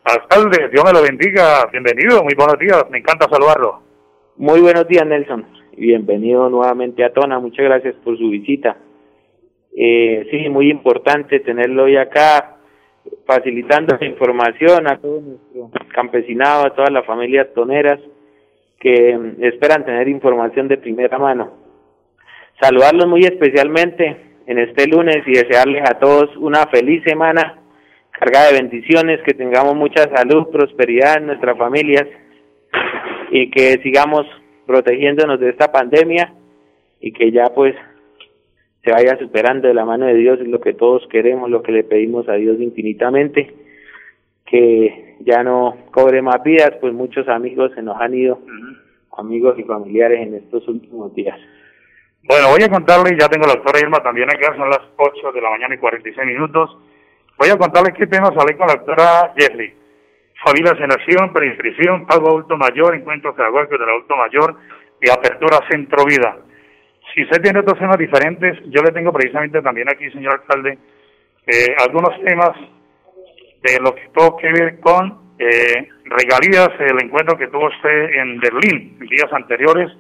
Alcalde, 0.05 0.69
Dios 0.69 0.85
me 0.85 0.93
lo 0.93 1.03
bendiga. 1.03 1.67
Bienvenido, 1.73 2.23
muy 2.23 2.35
buenos 2.35 2.59
días. 2.59 2.85
Me 2.91 2.99
encanta 2.99 3.27
saludarlo. 3.31 3.81
Muy 4.37 4.61
buenos 4.61 4.89
días, 4.89 5.07
Nelson. 5.07 5.47
Y 5.77 5.83
bienvenido 5.83 6.51
nuevamente 6.51 7.05
a 7.05 7.13
Tona. 7.13 7.39
Muchas 7.39 7.67
gracias 7.67 7.95
por 8.03 8.19
su 8.19 8.31
visita. 8.31 8.77
Eh, 9.77 10.27
sí, 10.29 10.49
muy 10.49 10.71
importante 10.73 11.39
tenerlo 11.39 11.85
hoy 11.85 11.97
acá, 11.97 12.57
facilitando 13.27 13.97
la 13.97 14.05
información 14.05 14.89
a 14.89 14.99
todo 14.99 15.21
nuestro 15.21 15.71
campesinado, 15.95 16.67
a 16.67 16.75
todas 16.75 16.91
las 16.91 17.07
familias 17.07 17.47
toneras 17.55 18.01
que 18.81 19.17
mm, 19.17 19.45
esperan 19.45 19.85
tener 19.85 20.09
información 20.09 20.67
de 20.67 20.79
primera 20.79 21.17
mano. 21.17 21.53
Saludarlos 22.61 23.07
muy 23.07 23.21
especialmente 23.21 24.17
en 24.49 24.59
este 24.59 24.89
lunes 24.89 25.19
y 25.27 25.31
desearles 25.31 25.89
a 25.89 26.01
todos 26.01 26.37
una 26.39 26.67
feliz 26.67 27.05
semana 27.05 27.61
cargada 28.11 28.51
de 28.51 28.59
bendiciones, 28.63 29.21
que 29.23 29.35
tengamos 29.35 29.77
mucha 29.77 30.09
salud, 30.13 30.49
prosperidad 30.51 31.19
en 31.19 31.27
nuestras 31.27 31.57
familias 31.57 32.09
y 33.35 33.51
que 33.51 33.81
sigamos 33.83 34.25
protegiéndonos 34.65 35.41
de 35.41 35.49
esta 35.49 35.73
pandemia 35.73 36.33
y 37.01 37.13
que 37.13 37.33
ya 37.33 37.47
pues 37.53 37.75
se 38.85 38.93
vaya 38.93 39.19
superando 39.19 39.67
de 39.67 39.75
la 39.75 39.85
mano 39.85 40.07
de 40.07 40.15
Dios 40.15 40.39
es 40.41 40.47
lo 40.47 40.61
que 40.61 40.73
todos 40.73 41.05
queremos, 41.11 41.51
lo 41.51 41.61
que 41.61 41.73
le 41.73 41.83
pedimos 41.83 42.29
a 42.29 42.35
Dios 42.35 42.61
infinitamente, 42.61 43.53
que 44.47 45.17
ya 45.19 45.43
no 45.43 45.77
cobre 45.91 46.23
más 46.23 46.45
vidas, 46.45 46.75
pues 46.81 46.95
muchos 46.95 47.27
amigos 47.27 47.73
se 47.75 47.83
nos 47.83 48.01
han 48.01 48.15
ido, 48.15 48.39
amigos 49.19 49.59
y 49.59 49.65
familiares 49.65 50.21
en 50.21 50.35
estos 50.35 50.69
últimos 50.69 51.13
días. 51.17 51.37
Bueno, 52.23 52.51
voy 52.51 52.63
a 52.63 52.69
contarle, 52.69 53.19
ya 53.19 53.29
tengo 53.29 53.49
la 53.49 53.55
doctora 53.55 53.81
Irma 53.81 54.01
también 54.01 54.31
acá, 54.31 54.55
son 54.57 54.71
las 54.71 54.83
8 54.97 55.33
de 55.33 55.41
la 55.41 55.51
mañana 55.51 55.75
y 55.75 55.79
46 55.79 56.25
minutos. 56.25 56.79
Voy 57.37 57.49
a 57.49 57.59
contarles 57.59 57.95
qué 57.95 58.07
tema 58.07 58.29
hablé 58.29 58.57
con 58.57 58.69
la 58.69 58.75
doctora 58.75 59.35
Jesly. 59.37 59.84
Familias 60.43 60.75
en 60.81 60.93
acción, 60.93 61.33
preinscripción, 61.33 62.07
pago 62.07 62.29
adulto 62.29 62.57
mayor, 62.57 62.95
encuentros 62.95 63.35
pedagógicos 63.35 63.79
del 63.79 63.89
adulto 63.89 64.17
mayor 64.17 64.57
y 65.01 65.11
apertura 65.11 65.61
centro 65.71 66.05
vida. 66.05 66.39
Si 67.15 67.23
usted 67.23 67.43
tiene 67.43 67.61
otros 67.61 67.79
temas 67.79 67.99
diferentes, 67.99 68.59
yo 68.67 68.83
le 68.83 68.93
tengo 68.93 69.13
precisamente 69.13 69.63
también 69.63 69.89
aquí, 69.89 70.11
señor 70.11 70.41
alcalde, 70.41 70.79
eh, 71.47 71.75
algunos 71.79 72.21
temas 72.25 72.51
de 73.63 73.79
lo 73.81 73.95
que 73.95 74.09
tuvo 74.13 74.37
que 74.37 74.51
ver 74.51 74.81
con 74.81 75.35
eh, 75.39 75.89
regalías, 76.05 76.71
el 76.81 77.05
encuentro 77.05 77.37
que 77.37 77.49
tuvo 77.49 77.67
usted 77.67 78.11
en 78.15 78.41
Berlín 78.41 78.99
días 78.99 79.33
anteriores, 79.33 79.91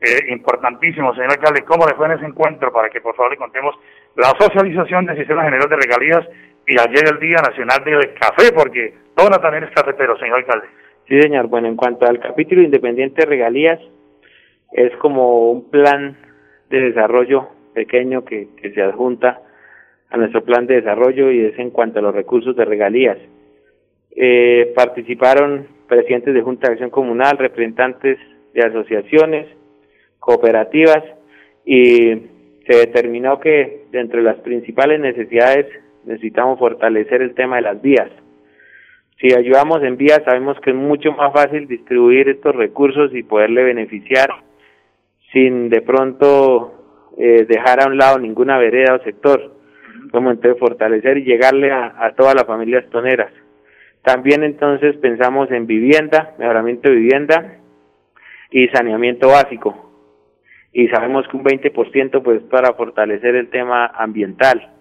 eh, 0.00 0.32
importantísimo, 0.32 1.14
señor 1.14 1.32
alcalde, 1.32 1.64
cómo 1.64 1.86
le 1.86 1.94
fue 1.94 2.06
en 2.06 2.12
ese 2.12 2.26
encuentro 2.26 2.72
para 2.72 2.90
que 2.90 3.00
por 3.00 3.16
favor 3.16 3.32
le 3.32 3.38
contemos 3.38 3.74
la 4.16 4.32
socialización 4.38 5.06
del 5.06 5.16
sistema 5.16 5.44
general 5.44 5.68
de 5.68 5.76
regalías 5.76 6.26
y 6.66 6.78
ayer 6.78 7.04
el 7.12 7.20
Día 7.20 7.38
Nacional 7.38 7.84
de 7.84 8.14
Café, 8.14 8.52
porque 8.54 8.94
todo 9.14 9.28
también 9.40 9.64
es 9.64 9.70
cafetero, 9.70 10.18
señor 10.18 10.38
alcalde. 10.38 10.66
Sí, 11.08 11.20
señor. 11.20 11.48
Bueno, 11.48 11.68
en 11.68 11.76
cuanto 11.76 12.06
al 12.06 12.18
capítulo 12.18 12.62
independiente 12.62 13.22
de 13.22 13.26
regalías, 13.26 13.80
es 14.72 14.94
como 14.96 15.50
un 15.50 15.70
plan 15.70 16.16
de 16.70 16.80
desarrollo 16.80 17.48
pequeño 17.74 18.24
que, 18.24 18.48
se 18.74 18.82
adjunta 18.82 19.42
a 20.10 20.16
nuestro 20.16 20.44
plan 20.44 20.66
de 20.66 20.76
desarrollo 20.76 21.30
y 21.30 21.44
es 21.44 21.58
en 21.58 21.70
cuanto 21.70 21.98
a 21.98 22.02
los 22.02 22.14
recursos 22.14 22.56
de 22.56 22.64
regalías. 22.64 23.18
Eh, 24.16 24.72
participaron 24.74 25.66
presidentes 25.88 26.34
de 26.34 26.42
Junta 26.42 26.68
de 26.68 26.74
Acción 26.74 26.90
Comunal, 26.90 27.36
representantes 27.36 28.18
de 28.54 28.62
asociaciones, 28.62 29.46
cooperativas 30.18 31.02
y 31.66 32.14
se 32.66 32.76
determinó 32.76 33.40
que 33.40 33.86
dentro 33.90 34.18
de 34.18 34.24
las 34.24 34.36
principales 34.36 35.00
necesidades 35.00 35.66
necesitamos 36.06 36.58
fortalecer 36.58 37.22
el 37.22 37.34
tema 37.34 37.56
de 37.56 37.62
las 37.62 37.82
vías. 37.82 38.10
Si 39.20 39.34
ayudamos 39.34 39.82
en 39.82 39.96
vías 39.96 40.22
sabemos 40.24 40.58
que 40.60 40.70
es 40.70 40.76
mucho 40.76 41.12
más 41.12 41.32
fácil 41.32 41.66
distribuir 41.66 42.28
estos 42.28 42.54
recursos 42.54 43.14
y 43.14 43.22
poderle 43.22 43.62
beneficiar 43.62 44.28
sin 45.32 45.68
de 45.68 45.82
pronto 45.82 47.12
eh, 47.16 47.46
dejar 47.48 47.82
a 47.82 47.86
un 47.86 47.96
lado 47.96 48.18
ninguna 48.18 48.58
vereda 48.58 48.94
o 48.94 49.04
sector. 49.04 49.52
Como 50.10 50.30
entonces 50.30 50.60
fortalecer 50.60 51.18
y 51.18 51.24
llegarle 51.24 51.72
a, 51.72 51.94
a 51.98 52.14
todas 52.14 52.34
las 52.34 52.44
familias 52.44 52.88
toneras. 52.90 53.32
También 54.02 54.44
entonces 54.44 54.96
pensamos 54.96 55.50
en 55.50 55.66
vivienda, 55.66 56.34
mejoramiento 56.38 56.90
de 56.90 56.96
vivienda 56.96 57.58
y 58.50 58.68
saneamiento 58.68 59.28
básico 59.28 59.84
y 60.74 60.88
sabemos 60.88 61.26
que 61.28 61.36
un 61.36 61.44
20% 61.44 62.22
pues 62.22 62.42
para 62.50 62.74
fortalecer 62.74 63.36
el 63.36 63.48
tema 63.48 63.86
ambiental. 63.86 64.73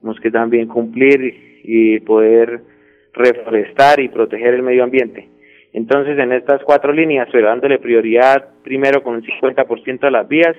Tenemos 0.00 0.20
que 0.20 0.30
también 0.30 0.68
cumplir 0.68 1.60
y 1.64 2.00
poder 2.00 2.60
reforestar 3.12 4.00
y 4.00 4.08
proteger 4.08 4.54
el 4.54 4.62
medio 4.62 4.84
ambiente. 4.84 5.28
Entonces, 5.72 6.18
en 6.18 6.32
estas 6.32 6.62
cuatro 6.64 6.92
líneas, 6.92 7.28
pero 7.30 7.48
dándole 7.48 7.78
prioridad 7.78 8.48
primero 8.62 9.02
con 9.02 9.14
un 9.14 9.22
50% 9.22 10.04
a 10.04 10.10
las 10.10 10.28
vías 10.28 10.56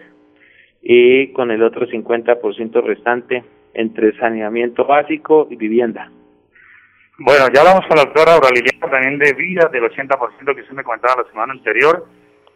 y 0.82 1.32
con 1.34 1.52
el 1.52 1.64
otro 1.64 1.88
50% 1.88 2.84
restante 2.84 3.44
entre 3.74 4.16
saneamiento 4.18 4.86
básico 4.86 5.48
y 5.50 5.56
vivienda. 5.56 6.12
Bueno, 7.18 7.46
ya 7.54 7.62
hablamos 7.62 7.86
con 7.88 7.98
la 7.98 8.04
doctora 8.04 8.36
Aureliana 8.36 8.90
también 8.90 9.20
de 9.20 9.34
vías 9.34 9.72
del 9.72 9.84
80% 9.84 10.56
que 10.56 10.64
se 10.64 10.74
me 10.74 10.84
comentaba 10.84 11.24
la 11.24 11.30
semana 11.30 11.54
anterior 11.54 12.06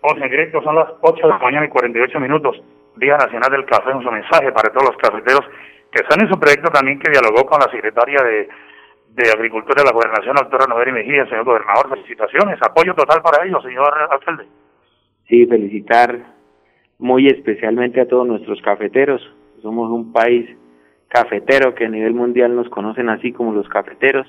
en 0.04 0.30
directo, 0.30 0.62
son 0.62 0.76
las 0.76 0.89
8 1.02 1.22
de 1.22 1.30
la 1.30 1.39
mañana 1.39 1.65
y 1.65 1.69
48 1.69 2.19
minutos, 2.19 2.62
Día 2.98 3.17
Nacional 3.17 3.52
del 3.52 3.65
Café, 3.65 3.93
un 3.93 4.04
mensaje 4.04 4.52
para 4.52 4.69
todos 4.69 4.89
los 4.89 4.98
cafeteros 4.98 5.46
que 5.93 6.01
están 6.01 6.21
en 6.21 6.29
su 6.29 6.39
proyecto 6.39 6.71
también 6.71 6.99
que 6.99 7.12
dialogó 7.12 7.45
con 7.45 7.60
la 7.60 7.69
secretaria 7.69 8.21
de, 8.23 8.49
de 9.10 9.32
Agricultura 9.32 9.84
de 9.84 9.86
la 9.86 9.93
Gobernación, 9.93 10.36
doctora 10.36 10.65
Noveri 10.65 10.91
Mejía, 10.91 11.25
señor 11.27 11.45
gobernador, 11.45 11.89
felicitaciones, 11.89 12.60
apoyo 12.62 12.95
total 12.95 13.21
para 13.21 13.45
ellos, 13.45 13.62
señor 13.63 13.93
alcalde. 14.10 14.47
Sí, 15.27 15.45
felicitar 15.45 16.19
muy 16.97 17.27
especialmente 17.27 18.01
a 18.01 18.08
todos 18.08 18.25
nuestros 18.25 18.60
cafeteros. 18.62 19.21
Somos 19.62 19.91
un 19.91 20.12
país 20.12 20.49
cafetero 21.10 21.75
que 21.75 21.86
a 21.86 21.89
nivel 21.89 22.13
mundial 22.13 22.56
nos 22.56 22.69
conocen 22.69 23.10
así 23.10 23.32
como 23.32 23.53
los 23.53 23.69
cafeteros. 23.69 24.27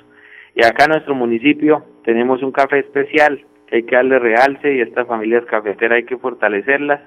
Y 0.55 0.65
acá 0.65 0.85
en 0.85 0.91
nuestro 0.91 1.15
municipio 1.15 1.85
tenemos 2.05 2.43
un 2.43 2.53
café 2.53 2.81
especial 2.81 3.43
que 3.67 3.77
hay 3.77 3.83
que 3.85 3.97
darle 3.97 4.19
realce 4.19 4.75
y 4.75 4.83
estas 4.83 5.07
familias 5.07 5.47
cafeteras 5.47 5.97
hay 5.97 6.05
que 6.05 6.19
fortalecerlas. 6.19 7.01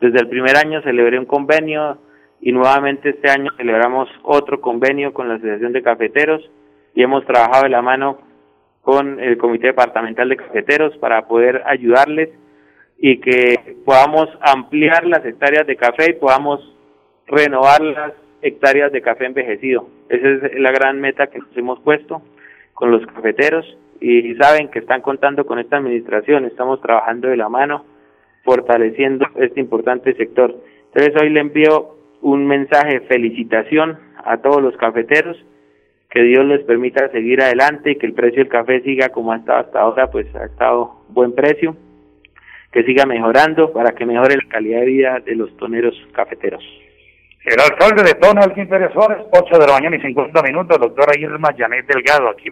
Desde 0.00 0.20
el 0.20 0.28
primer 0.28 0.56
año 0.56 0.80
celebré 0.82 1.18
un 1.18 1.26
convenio 1.26 1.98
y 2.46 2.52
nuevamente 2.52 3.08
este 3.08 3.28
año 3.28 3.50
celebramos 3.56 4.08
otro 4.22 4.60
convenio 4.60 5.12
con 5.12 5.28
la 5.28 5.34
Asociación 5.34 5.72
de 5.72 5.82
Cafeteros 5.82 6.48
y 6.94 7.02
hemos 7.02 7.26
trabajado 7.26 7.64
de 7.64 7.70
la 7.70 7.82
mano 7.82 8.18
con 8.82 9.18
el 9.18 9.36
Comité 9.36 9.66
Departamental 9.66 10.28
de 10.28 10.36
Cafeteros 10.36 10.96
para 10.98 11.26
poder 11.26 11.64
ayudarles 11.66 12.28
y 12.98 13.18
que 13.18 13.74
podamos 13.84 14.28
ampliar 14.40 15.08
las 15.08 15.24
hectáreas 15.24 15.66
de 15.66 15.74
café 15.74 16.10
y 16.10 16.20
podamos 16.20 16.60
renovar 17.26 17.80
las 17.80 18.12
hectáreas 18.42 18.92
de 18.92 19.02
café 19.02 19.26
envejecido. 19.26 19.88
Esa 20.08 20.46
es 20.46 20.60
la 20.60 20.70
gran 20.70 21.00
meta 21.00 21.26
que 21.26 21.40
nos 21.40 21.56
hemos 21.56 21.80
puesto 21.80 22.22
con 22.74 22.92
los 22.92 23.04
cafeteros 23.06 23.66
y 24.00 24.36
saben 24.36 24.68
que 24.68 24.78
están 24.78 25.00
contando 25.00 25.46
con 25.46 25.58
esta 25.58 25.78
administración, 25.78 26.44
estamos 26.44 26.80
trabajando 26.80 27.26
de 27.26 27.38
la 27.38 27.48
mano, 27.48 27.84
fortaleciendo 28.44 29.26
este 29.34 29.58
importante 29.58 30.14
sector. 30.14 30.54
Entonces 30.94 31.20
hoy 31.20 31.30
le 31.30 31.40
envío 31.40 31.96
un 32.26 32.44
mensaje 32.44 32.98
de 32.98 33.06
felicitación 33.06 34.00
a 34.24 34.38
todos 34.38 34.60
los 34.60 34.76
cafeteros, 34.78 35.36
que 36.10 36.22
Dios 36.22 36.44
les 36.44 36.64
permita 36.64 37.08
seguir 37.10 37.40
adelante 37.40 37.92
y 37.92 37.98
que 37.98 38.06
el 38.06 38.14
precio 38.14 38.42
del 38.42 38.48
café 38.48 38.80
siga 38.80 39.10
como 39.10 39.32
ha 39.32 39.36
estado 39.36 39.60
hasta 39.60 39.80
ahora, 39.80 40.10
pues 40.10 40.26
ha 40.34 40.46
estado 40.46 41.04
buen 41.08 41.36
precio, 41.36 41.76
que 42.72 42.82
siga 42.82 43.06
mejorando 43.06 43.72
para 43.72 43.92
que 43.92 44.04
mejore 44.04 44.34
la 44.34 44.48
calidad 44.48 44.80
de 44.80 44.86
vida 44.86 45.20
de 45.24 45.36
los 45.36 45.56
toneros 45.56 45.94
cafeteros. 46.14 46.64
El 47.44 47.60
alcalde 47.60 48.02
de 48.02 48.14
Tona, 48.14 48.40
Alquín 48.40 48.68
Pérez 48.68 48.92
Suárez, 48.92 49.18
8 49.30 49.58
de 49.60 49.66
la 49.68 49.74
mañana 49.74 49.94
y 49.94 50.00
50 50.00 50.42
minutos, 50.42 50.80
doctora 50.80 51.16
Irma 51.16 51.54
Janet 51.56 51.86
Delgado, 51.86 52.30
aquí. 52.30 52.48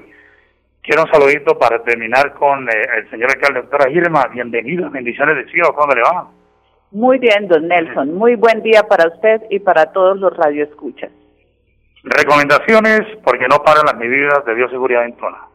Quiero 0.83 1.03
un 1.03 1.11
saludito 1.11 1.59
para 1.59 1.83
terminar 1.83 2.33
con 2.35 2.69
eh, 2.69 2.73
el 2.99 3.11
señor 3.11 3.29
alcalde, 3.29 3.63
doctora 3.63 3.91
Irma, 3.91 4.29
bienvenido, 4.33 4.89
bendiciones 4.89 5.35
de 5.35 5.51
cielo, 5.51 5.75
¿cómo 5.75 5.93
le 5.93 6.03
va? 6.03 6.44
Muy 6.91 7.19
bien, 7.19 7.49
don 7.49 7.67
Nelson, 7.67 8.15
muy 8.15 8.37
buen 8.37 8.63
día 8.63 8.85
para 8.89 9.09
usted 9.09 9.43
y 9.51 9.59
para 9.59 9.93
todos 9.93 10.19
los 10.19 10.37
radioescuchas. 10.37 11.11
Recomendaciones, 12.05 13.01
porque 13.25 13.49
no 13.49 13.57
paran 13.65 13.87
las 13.87 13.97
medidas 13.97 14.45
de 14.45 14.55
bioseguridad 14.55 15.05
en 15.07 15.17
Tona. 15.17 15.49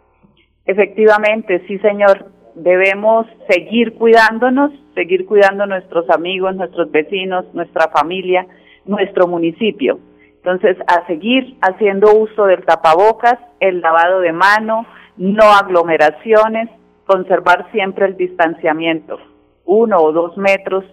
Efectivamente, 0.65 1.63
sí 1.67 1.77
señor, 1.79 2.25
debemos 2.55 3.27
seguir 3.47 3.95
cuidándonos, 3.95 4.71
seguir 4.95 5.25
cuidando 5.25 5.63
a 5.63 5.67
nuestros 5.67 6.09
amigos, 6.09 6.55
nuestros 6.55 6.91
vecinos, 6.91 7.45
nuestra 7.53 7.89
familia, 7.89 8.45
nuestro 8.85 9.27
municipio. 9.27 9.99
Entonces, 10.37 10.77
a 10.87 11.05
seguir 11.07 11.57
haciendo 11.61 12.13
uso 12.13 12.45
del 12.45 12.65
tapabocas, 12.65 13.37
el 13.59 13.81
lavado 13.81 14.19
de 14.21 14.31
mano, 14.31 14.85
no 15.17 15.43
aglomeraciones, 15.43 16.69
conservar 17.05 17.69
siempre 17.71 18.05
el 18.05 18.15
distanciamiento, 18.15 19.19
uno 19.65 19.97
o 19.97 20.11
dos 20.11 20.37
metros, 20.37 20.85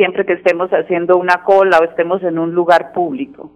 siempre 0.00 0.24
que 0.24 0.32
estemos 0.32 0.70
haciendo 0.70 1.18
una 1.18 1.42
cola 1.44 1.78
o 1.78 1.84
estemos 1.84 2.22
en 2.22 2.38
un 2.38 2.54
lugar 2.54 2.92
público. 2.94 3.50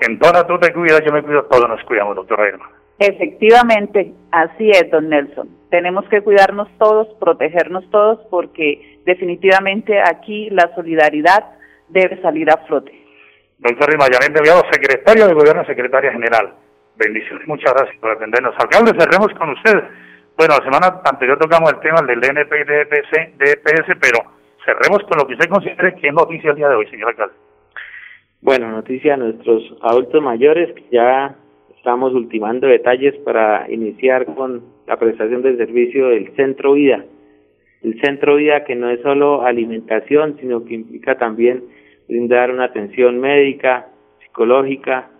En 0.00 0.18
toda 0.18 0.46
tú 0.46 0.58
te 0.58 0.72
cuidas, 0.72 1.02
yo 1.04 1.12
me 1.12 1.22
cuido, 1.22 1.44
todos 1.44 1.68
nos 1.68 1.84
cuidamos, 1.84 2.16
doctora 2.16 2.48
Irma. 2.48 2.70
Efectivamente, 2.98 4.14
así 4.32 4.70
es, 4.70 4.90
don 4.90 5.10
Nelson. 5.10 5.46
Tenemos 5.68 6.08
que 6.08 6.22
cuidarnos 6.22 6.68
todos, 6.78 7.06
protegernos 7.20 7.84
todos, 7.90 8.18
porque 8.30 9.02
definitivamente 9.04 10.00
aquí 10.00 10.48
la 10.48 10.74
solidaridad 10.74 11.44
debe 11.90 12.18
salir 12.22 12.48
a 12.50 12.56
flote. 12.66 12.92
Doctor 13.58 13.90
Rimayamén 13.90 14.34
Enviado, 14.34 14.62
secretario 14.72 15.26
de 15.28 15.34
Gobierno, 15.34 15.66
secretaria 15.66 16.12
general. 16.12 16.54
Bendiciones, 16.96 17.46
muchas 17.46 17.74
gracias 17.74 17.98
por 18.00 18.10
atendernos. 18.10 18.54
Alcalde, 18.58 18.98
cerremos 18.98 19.28
con 19.34 19.50
usted. 19.50 19.84
Bueno, 20.38 20.54
la 20.58 20.64
semana 20.64 21.02
anterior 21.04 21.38
tocamos 21.38 21.74
el 21.74 21.80
tema 21.80 22.00
del 22.00 22.20
DNP 22.22 22.56
y 22.58 22.64
DPS, 22.64 23.36
DPS, 23.36 23.98
pero 24.00 24.43
cerremos 24.64 25.02
con 25.04 25.18
lo 25.18 25.26
que 25.26 25.34
usted 25.34 25.48
considere 25.48 25.94
que 25.96 26.08
es 26.08 26.14
noticia 26.14 26.50
el 26.50 26.56
día 26.56 26.68
de 26.68 26.76
hoy, 26.76 26.86
señor 26.88 27.10
alcalde. 27.10 27.34
Bueno, 28.40 28.70
noticia 28.70 29.14
a 29.14 29.16
nuestros 29.16 29.62
adultos 29.80 30.22
mayores 30.22 30.72
que 30.74 30.84
ya 30.90 31.36
estamos 31.76 32.12
ultimando 32.12 32.66
detalles 32.66 33.14
para 33.24 33.70
iniciar 33.70 34.26
con 34.34 34.62
la 34.86 34.98
prestación 34.98 35.42
del 35.42 35.56
servicio 35.56 36.08
del 36.08 36.34
Centro 36.36 36.74
Vida. 36.74 37.04
El 37.82 38.00
Centro 38.00 38.36
Vida 38.36 38.64
que 38.64 38.74
no 38.74 38.90
es 38.90 39.00
solo 39.02 39.42
alimentación, 39.42 40.36
sino 40.40 40.64
que 40.64 40.74
implica 40.74 41.16
también 41.16 41.64
brindar 42.08 42.50
una 42.50 42.64
atención 42.64 43.18
médica, 43.18 43.88
psicológica 44.20 45.10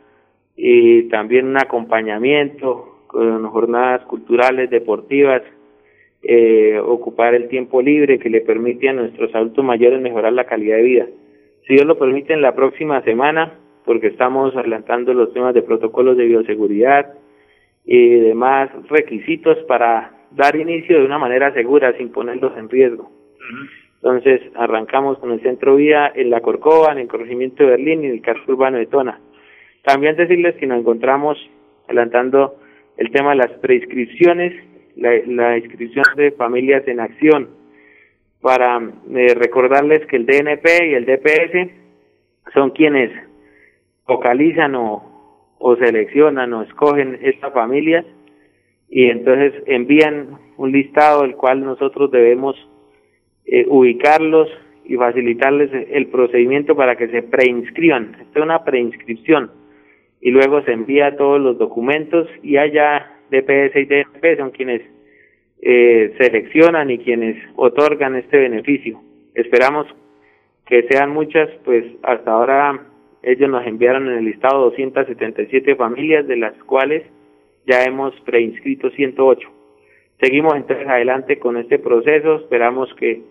y 0.56 1.08
también 1.08 1.46
un 1.46 1.56
acompañamiento 1.56 3.04
con 3.06 3.46
jornadas 3.48 4.02
culturales, 4.06 4.70
deportivas, 4.70 5.42
eh, 6.26 6.78
ocupar 6.78 7.34
el 7.34 7.48
tiempo 7.48 7.82
libre 7.82 8.18
que 8.18 8.30
le 8.30 8.40
permite 8.40 8.88
a 8.88 8.92
nuestros 8.92 9.34
adultos 9.34 9.64
mayores 9.64 10.00
mejorar 10.00 10.32
la 10.32 10.44
calidad 10.44 10.76
de 10.76 10.82
vida. 10.82 11.06
Si 11.66 11.74
Dios 11.74 11.86
lo 11.86 11.98
permite, 11.98 12.32
en 12.32 12.42
la 12.42 12.54
próxima 12.54 13.02
semana, 13.02 13.58
porque 13.84 14.08
estamos 14.08 14.56
adelantando 14.56 15.12
los 15.12 15.32
temas 15.32 15.54
de 15.54 15.62
protocolos 15.62 16.16
de 16.16 16.26
bioseguridad 16.26 17.14
y 17.84 18.08
demás 18.20 18.70
requisitos 18.88 19.58
para 19.68 20.12
dar 20.30 20.56
inicio 20.56 20.98
de 20.98 21.04
una 21.04 21.18
manera 21.18 21.52
segura 21.52 21.96
sin 21.96 22.10
ponerlos 22.10 22.56
en 22.56 22.68
riesgo. 22.68 23.10
Entonces 23.96 24.40
arrancamos 24.54 25.18
con 25.18 25.32
el 25.32 25.40
centro 25.40 25.76
vía 25.76 26.12
en 26.14 26.30
la 26.30 26.40
Corcova, 26.40 26.92
en 26.92 26.98
el 26.98 27.08
corregimiento 27.08 27.62
de 27.62 27.70
Berlín 27.70 28.02
y 28.02 28.06
en 28.06 28.12
el 28.12 28.22
casco 28.22 28.52
urbano 28.52 28.78
de 28.78 28.86
Tona. 28.86 29.20
También 29.82 30.16
decirles 30.16 30.56
que 30.56 30.66
nos 30.66 30.80
encontramos 30.80 31.38
adelantando 31.86 32.56
el 32.96 33.10
tema 33.10 33.30
de 33.30 33.36
las 33.36 33.50
prescripciones, 33.60 34.52
la, 34.96 35.58
inscripción 35.58 36.04
de 36.16 36.32
familias 36.32 36.86
en 36.86 37.00
acción, 37.00 37.48
para 38.40 38.78
eh, 39.14 39.34
recordarles 39.34 40.06
que 40.06 40.16
el 40.16 40.26
DNP 40.26 40.90
y 40.90 40.94
el 40.94 41.06
DPS 41.06 41.70
son 42.52 42.70
quienes 42.70 43.10
focalizan 44.04 44.74
o, 44.74 45.56
o 45.58 45.76
seleccionan 45.76 46.52
o 46.52 46.62
escogen 46.62 47.18
estas 47.22 47.52
familias 47.54 48.04
y 48.88 49.06
entonces 49.06 49.54
envían 49.66 50.38
un 50.56 50.72
listado 50.72 51.24
el 51.24 51.36
cual 51.36 51.64
nosotros 51.64 52.10
debemos 52.10 52.54
eh, 53.46 53.64
ubicarlos 53.68 54.48
y 54.84 54.96
facilitarles 54.96 55.70
el 55.90 56.06
procedimiento 56.08 56.76
para 56.76 56.96
que 56.96 57.08
se 57.08 57.22
preinscriban. 57.22 58.16
Esta 58.20 58.38
es 58.38 58.44
una 58.44 58.64
preinscripción 58.64 59.50
y 60.20 60.30
luego 60.30 60.62
se 60.62 60.72
envía 60.72 61.16
todos 61.16 61.40
los 61.40 61.58
documentos 61.58 62.28
y 62.42 62.56
allá 62.56 63.13
DPS 63.40 63.76
y 63.76 63.84
DNP 63.84 64.36
son 64.36 64.50
quienes 64.50 64.82
eh, 65.62 66.14
seleccionan 66.18 66.90
y 66.90 66.98
quienes 66.98 67.36
otorgan 67.56 68.16
este 68.16 68.38
beneficio. 68.38 69.00
Esperamos 69.34 69.86
que 70.66 70.82
sean 70.88 71.10
muchas, 71.10 71.48
pues 71.64 71.84
hasta 72.02 72.30
ahora 72.30 72.86
ellos 73.22 73.50
nos 73.50 73.66
enviaron 73.66 74.08
en 74.08 74.18
el 74.18 74.24
listado 74.24 74.64
277 74.64 75.76
familias, 75.76 76.26
de 76.26 76.36
las 76.36 76.54
cuales 76.64 77.02
ya 77.66 77.82
hemos 77.84 78.14
preinscrito 78.20 78.90
108. 78.90 79.48
Seguimos 80.20 80.54
entonces 80.54 80.86
adelante 80.86 81.38
con 81.38 81.56
este 81.56 81.78
proceso, 81.78 82.36
esperamos 82.36 82.92
que 82.94 83.22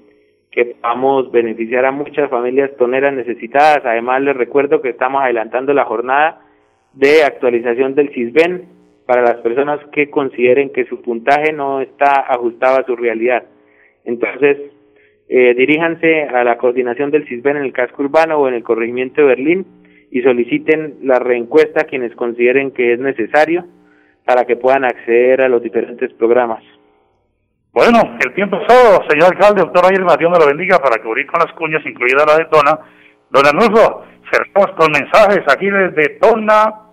que 0.53 0.65
podamos 0.65 1.31
beneficiar 1.31 1.83
a 1.85 1.91
muchas 1.91 2.29
familias 2.29 2.69
toneras 2.77 3.13
necesitadas. 3.13 3.83
Además, 3.83 4.21
les 4.21 4.37
recuerdo 4.37 4.81
que 4.81 4.89
estamos 4.89 5.23
adelantando 5.23 5.73
la 5.73 5.85
jornada 5.85 6.41
de 6.93 7.23
actualización 7.23 7.95
del 7.95 8.09
CISBEN 8.13 8.67
para 9.05 9.21
las 9.21 9.35
personas 9.37 9.79
que 9.91 10.09
consideren 10.09 10.71
que 10.71 10.85
su 10.85 11.01
puntaje 11.01 11.51
no 11.51 11.81
está 11.81 12.25
ajustado 12.27 12.79
a 12.79 12.85
su 12.85 12.95
realidad. 12.95 13.43
Entonces, 14.05 14.57
eh, 15.29 15.53
diríjanse 15.55 16.23
a 16.23 16.43
la 16.43 16.57
coordinación 16.57 17.11
del 17.11 17.27
CISBEN 17.27 17.57
en 17.57 17.63
el 17.63 17.73
casco 17.73 18.03
urbano 18.03 18.37
o 18.37 18.47
en 18.47 18.53
el 18.53 18.63
corregimiento 18.63 19.21
de 19.21 19.27
Berlín 19.27 19.65
y 20.11 20.21
soliciten 20.21 20.97
la 21.03 21.19
reencuesta 21.19 21.85
quienes 21.85 22.15
consideren 22.15 22.71
que 22.71 22.93
es 22.93 22.99
necesario 22.99 23.65
para 24.25 24.45
que 24.45 24.55
puedan 24.55 24.85
acceder 24.85 25.41
a 25.41 25.49
los 25.49 25.61
diferentes 25.61 26.13
programas. 26.13 26.63
Bueno, 27.73 27.99
el 28.23 28.33
tiempo 28.35 28.57
es 28.57 28.67
todo, 28.67 29.01
señor 29.09 29.33
alcalde, 29.33 29.61
doctor 29.61 29.85
Ayer 29.85 30.05
Dios 30.19 30.31
me 30.31 30.37
lo 30.37 30.45
bendiga 30.45 30.77
para 30.77 31.01
cubrir 31.01 31.25
con 31.25 31.39
las 31.39 31.51
cuñas, 31.53 31.83
incluida 31.83 32.23
la 32.27 32.37
de 32.37 32.45
Tona. 32.45 32.79
Don 33.31 33.47
Arnulfo, 33.47 34.03
cerramos 34.29 34.77
con 34.77 34.91
mensajes 34.91 35.41
aquí 35.51 35.67
desde 35.71 36.19
Tona, 36.19 36.92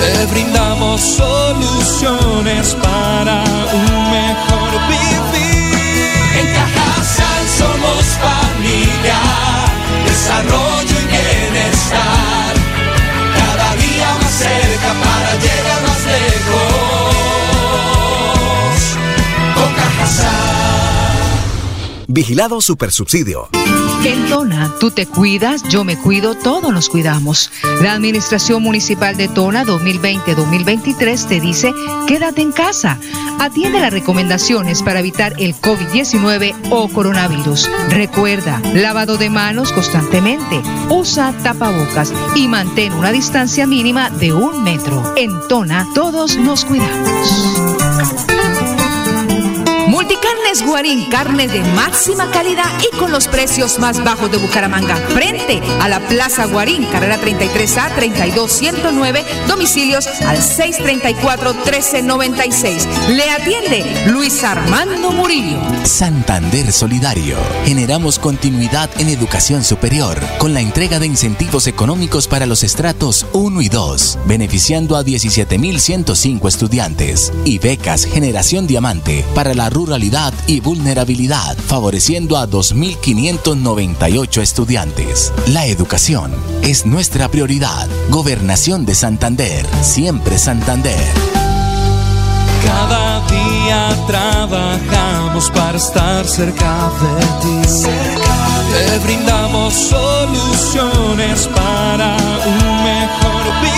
Te 0.00 0.26
brindamos 0.26 1.00
soluciones 1.00 2.74
para 2.74 3.42
un 3.72 4.10
mejor 4.10 4.70
vivir. 4.86 6.10
En 6.40 6.46
Cajasal 6.54 7.44
somos 7.58 8.04
familia, 8.20 9.18
desarrollo 10.04 10.96
y 11.00 11.06
bienestar. 11.06 12.21
Vigilado 22.12 22.60
Supersubsidio. 22.60 23.48
En 24.04 24.28
Tona, 24.28 24.70
tú 24.78 24.90
te 24.90 25.06
cuidas, 25.06 25.62
yo 25.70 25.82
me 25.82 25.96
cuido, 25.96 26.34
todos 26.34 26.70
nos 26.70 26.90
cuidamos. 26.90 27.50
La 27.80 27.94
Administración 27.94 28.62
Municipal 28.62 29.16
de 29.16 29.28
Tona 29.28 29.64
2020-2023 29.64 31.26
te 31.26 31.40
dice, 31.40 31.72
quédate 32.06 32.42
en 32.42 32.52
casa. 32.52 32.98
Atiende 33.40 33.80
las 33.80 33.94
recomendaciones 33.94 34.82
para 34.82 35.00
evitar 35.00 35.32
el 35.38 35.54
COVID-19 35.54 36.54
o 36.70 36.88
coronavirus. 36.88 37.70
Recuerda, 37.88 38.60
lavado 38.74 39.16
de 39.16 39.30
manos 39.30 39.72
constantemente, 39.72 40.60
usa 40.90 41.32
tapabocas 41.42 42.12
y 42.36 42.46
mantén 42.46 42.92
una 42.92 43.10
distancia 43.10 43.66
mínima 43.66 44.10
de 44.10 44.34
un 44.34 44.62
metro. 44.62 45.14
En 45.16 45.30
Tona, 45.48 45.88
todos 45.94 46.36
nos 46.36 46.66
cuidamos. 46.66 48.41
Multicarnes 50.02 50.66
Guarín, 50.66 51.08
carne 51.10 51.46
de 51.46 51.62
máxima 51.76 52.28
calidad 52.32 52.66
y 52.82 52.88
con 52.96 53.12
los 53.12 53.28
precios 53.28 53.78
más 53.78 54.02
bajos 54.02 54.32
de 54.32 54.38
Bucaramanga. 54.38 54.96
Frente 54.96 55.62
a 55.80 55.88
la 55.88 56.00
Plaza 56.00 56.46
Guarín, 56.46 56.86
carrera 56.86 57.20
33A 57.20 57.94
32109, 57.94 59.24
domicilios 59.46 60.08
al 60.22 60.38
634-1396. 60.38 62.88
Le 63.10 63.30
atiende 63.30 63.84
Luis 64.08 64.42
Armando 64.42 65.12
Murillo. 65.12 65.60
Santander 65.84 66.72
Solidario. 66.72 67.36
Generamos 67.64 68.18
continuidad 68.18 68.90
en 68.98 69.08
educación 69.08 69.62
superior 69.62 70.20
con 70.38 70.52
la 70.52 70.62
entrega 70.62 70.98
de 70.98 71.06
incentivos 71.06 71.68
económicos 71.68 72.26
para 72.26 72.46
los 72.46 72.64
estratos 72.64 73.24
1 73.34 73.62
y 73.62 73.68
2, 73.68 74.18
beneficiando 74.26 74.96
a 74.96 75.04
17.105 75.04 76.48
estudiantes 76.48 77.32
y 77.44 77.60
becas 77.60 78.04
Generación 78.04 78.66
Diamante 78.66 79.24
para 79.36 79.54
la 79.54 79.70
y 80.46 80.60
vulnerabilidad, 80.60 81.54
favoreciendo 81.58 82.38
a 82.38 82.48
2.598 82.48 84.40
estudiantes. 84.40 85.34
La 85.48 85.66
educación 85.66 86.32
es 86.62 86.86
nuestra 86.86 87.28
prioridad. 87.28 87.88
Gobernación 88.08 88.86
de 88.86 88.94
Santander, 88.94 89.66
siempre 89.82 90.38
Santander. 90.38 90.96
Cada 92.64 93.20
día 93.26 93.94
trabajamos 94.06 95.50
para 95.50 95.76
estar 95.76 96.26
cerca 96.26 96.90
de 97.02 97.20
ti. 97.42 97.60
Te 98.72 98.98
brindamos 99.00 99.74
soluciones 99.74 101.48
para 101.54 102.16
un 102.46 102.84
mejor 102.84 103.60
vivir. 103.60 103.71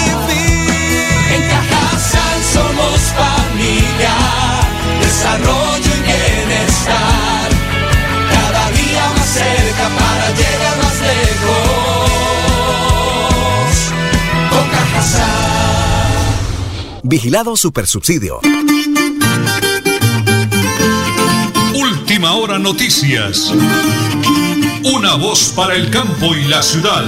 Lejos. 11.17 12.15
Con 14.51 14.69
Cajasal. 14.69 15.31
Vigilado 17.03 17.57
Supersubsidio. 17.57 18.41
Última 21.75 22.35
hora 22.35 22.59
noticias. 22.59 23.53
Una 24.85 25.15
voz 25.15 25.53
para 25.57 25.75
el 25.75 25.91
campo 25.91 26.35
y 26.35 26.45
la 26.45 26.63
ciudad. 26.63 27.05